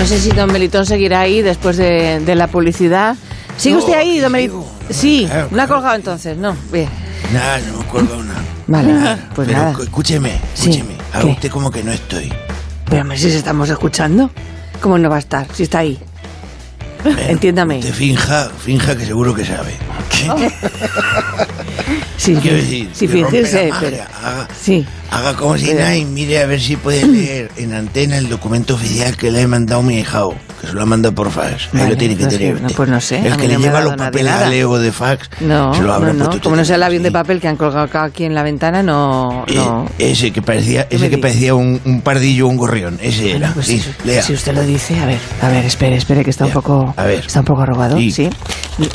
[0.01, 3.17] No sé si don Melitón seguirá ahí después de, de la publicidad.
[3.59, 4.33] ¿Sigue No, usted ahí, don.
[4.33, 4.65] Melitón?
[4.89, 6.57] Sí, Claro, no ha colgado entonces, ¿no?
[6.73, 6.89] Bien.
[7.35, 8.41] Nada, no me acuerdo nada.
[8.67, 9.77] Vale, pues Pero nada.
[9.83, 10.95] escúcheme, Sí, escúcheme.
[11.13, 11.31] Haga ¿qué?
[11.33, 12.33] usted como que no estoy.
[12.89, 14.31] Pero si se estamos escuchando,
[14.81, 15.47] ¿cómo no va a estar?
[15.53, 15.99] Si está ahí.
[17.05, 17.79] Eh, Entiéndame.
[17.81, 19.75] Usted finja, finja que seguro que sabe.
[20.39, 20.51] ¿Eh?
[22.21, 24.85] Sí, Quiero decir, sí, fingirse, la magia, pero- haga, Sí.
[25.11, 28.75] haga como si nada y mire a ver si puede leer en antena el documento
[28.75, 31.69] oficial que le he mandado mi hijao, que se lo ha mandado por fax.
[31.73, 32.55] Ahí Vale, lo tiene que no sé, tener.
[32.61, 32.77] no, usted.
[32.77, 35.73] pues no sé, El que le no lleva los papeles a Leo de fax, No,
[35.75, 36.41] se lo habrá no, no.
[36.43, 38.83] Como no sea el avión de papel que han colgado acá aquí en la ventana,
[38.83, 39.47] no...
[39.49, 39.89] Eh, no.
[39.99, 43.53] ese que parecía, ¿Qué ese que parecía un, un pardillo un gorrión, ese era.
[43.55, 44.23] Pues sí, si, lea.
[44.23, 47.05] si usted lo dice, a ver, a ver, espere, espere, que está un poco, a
[47.05, 47.21] ver.
[47.21, 48.29] está un poco arrugado, sí.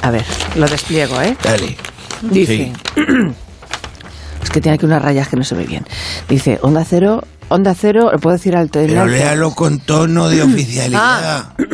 [0.03, 0.23] A ver,
[0.55, 1.35] lo despliego, ¿eh?
[1.43, 1.75] Dale.
[2.21, 2.73] Dice,
[4.43, 5.85] es que tiene aquí unas rayas que no se ve bien.
[6.29, 8.79] Dice, onda cero, onda cero, lo puedo decir alto.
[8.79, 9.13] Pero alto?
[9.13, 10.99] léalo con tono de oficialidad.
[11.01, 11.55] Ah.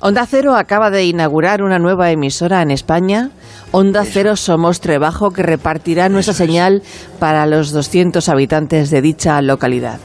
[0.00, 3.30] Onda Cero acaba de inaugurar una nueva emisora en España.
[3.72, 6.84] Onda Cero Somos Trebajo que repartirá nuestra señal
[7.18, 9.98] para los 200 habitantes de dicha localidad.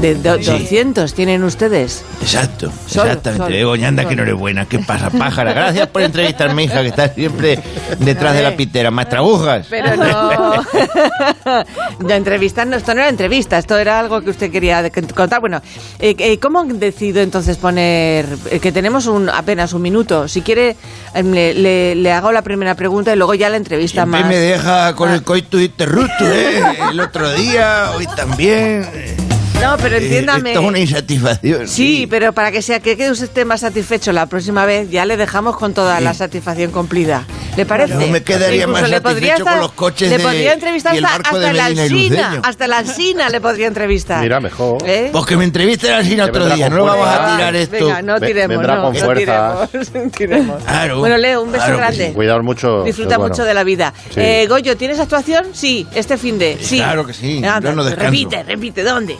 [0.00, 2.04] De do- 200 tienen ustedes.
[2.22, 3.44] Exacto, exactamente.
[3.44, 4.10] solo, Begoña, anda solo.
[4.10, 4.64] que no eres buena.
[4.66, 5.52] ¿Qué pasa, pájara?
[5.52, 7.58] Gracias por entrevistarme, hija, que está siempre
[7.98, 8.90] detrás de la pitera.
[8.90, 9.66] Maestra agujas.
[9.68, 10.52] Pero no.
[12.08, 15.40] La entrevista, no, esto no era entrevista, esto era algo que usted quería contar.
[15.40, 15.60] Bueno,
[15.98, 20.28] eh, eh, ¿cómo han decidido entonces poner eh, que tenemos un, apenas un minuto?
[20.28, 20.76] Si quiere,
[21.14, 24.28] eh, le, le- le hago la primera pregunta y luego ya la entrevista Siempre más.
[24.28, 26.62] me deja con el coito interrupto, ¿eh?
[26.92, 29.27] El otro día, hoy también.
[29.60, 30.50] No, pero Eh, entiéndame.
[30.50, 31.68] Esto es una insatisfacción.
[31.68, 35.04] Sí, pero para que sea que quede usted esté más satisfecho la próxima vez, ya
[35.04, 37.26] le dejamos con toda la satisfacción cumplida.
[37.58, 37.92] ¿Le parece?
[37.94, 40.52] Yo me quedaría Incluso más le podría satisfecho con estar- los coches Le de- podría
[40.52, 41.68] entrevistar y el hasta, de hasta la.
[41.70, 42.40] Luceño.
[42.44, 44.22] Hasta la Alsina le podría entrevistar.
[44.22, 44.78] Mira, mejor.
[44.86, 45.08] ¿Eh?
[45.10, 46.66] Pues que me entrevisten así Que otro día.
[46.68, 47.72] con No lo vamos a tirar esto.
[47.86, 49.68] Venga, no tiremos, vendrá no, con no fuerza.
[49.72, 50.62] tiremos, tiremos.
[50.62, 50.98] Claro.
[51.00, 52.06] Bueno, Leo, un beso Claro grande.
[52.06, 52.12] sí.
[52.14, 52.84] Cuidado mucho.
[52.84, 53.32] Disfruta bueno.
[53.34, 53.92] mucho de la vida.
[54.14, 54.20] Sí.
[54.20, 55.46] Eh, Goyo, ¿tienes actuación?
[55.52, 56.58] Sí, este fin de.
[56.60, 56.76] Sí.
[56.76, 58.10] Claro que sí, Anda, no descanso.
[58.12, 59.16] repite, repite, ¿dónde?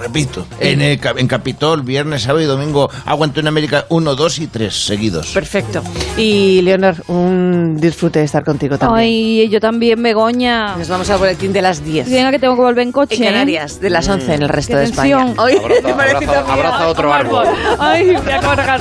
[0.00, 0.46] Repito.
[0.58, 4.74] En, el en Capitol, viernes, sábado y domingo, Aguante en América 1, 2 y 3
[4.86, 5.28] seguidos.
[5.28, 5.82] Perfecto.
[6.16, 9.00] Y Leonor, un disfrute de estar contigo también.
[9.06, 10.76] Ay, yo también, Begoña.
[10.76, 12.10] Nos vamos al boletín de las 10.
[12.10, 13.16] Venga, que tengo que volver en coche.
[13.16, 15.34] En Canarias, de las 11 en el resto Qué de España.
[15.38, 17.46] Ay, Abraza- abraza- abraza otro árbol.
[17.78, 18.80] Ay, voy a cargar.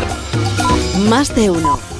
[1.10, 1.91] Más de uno.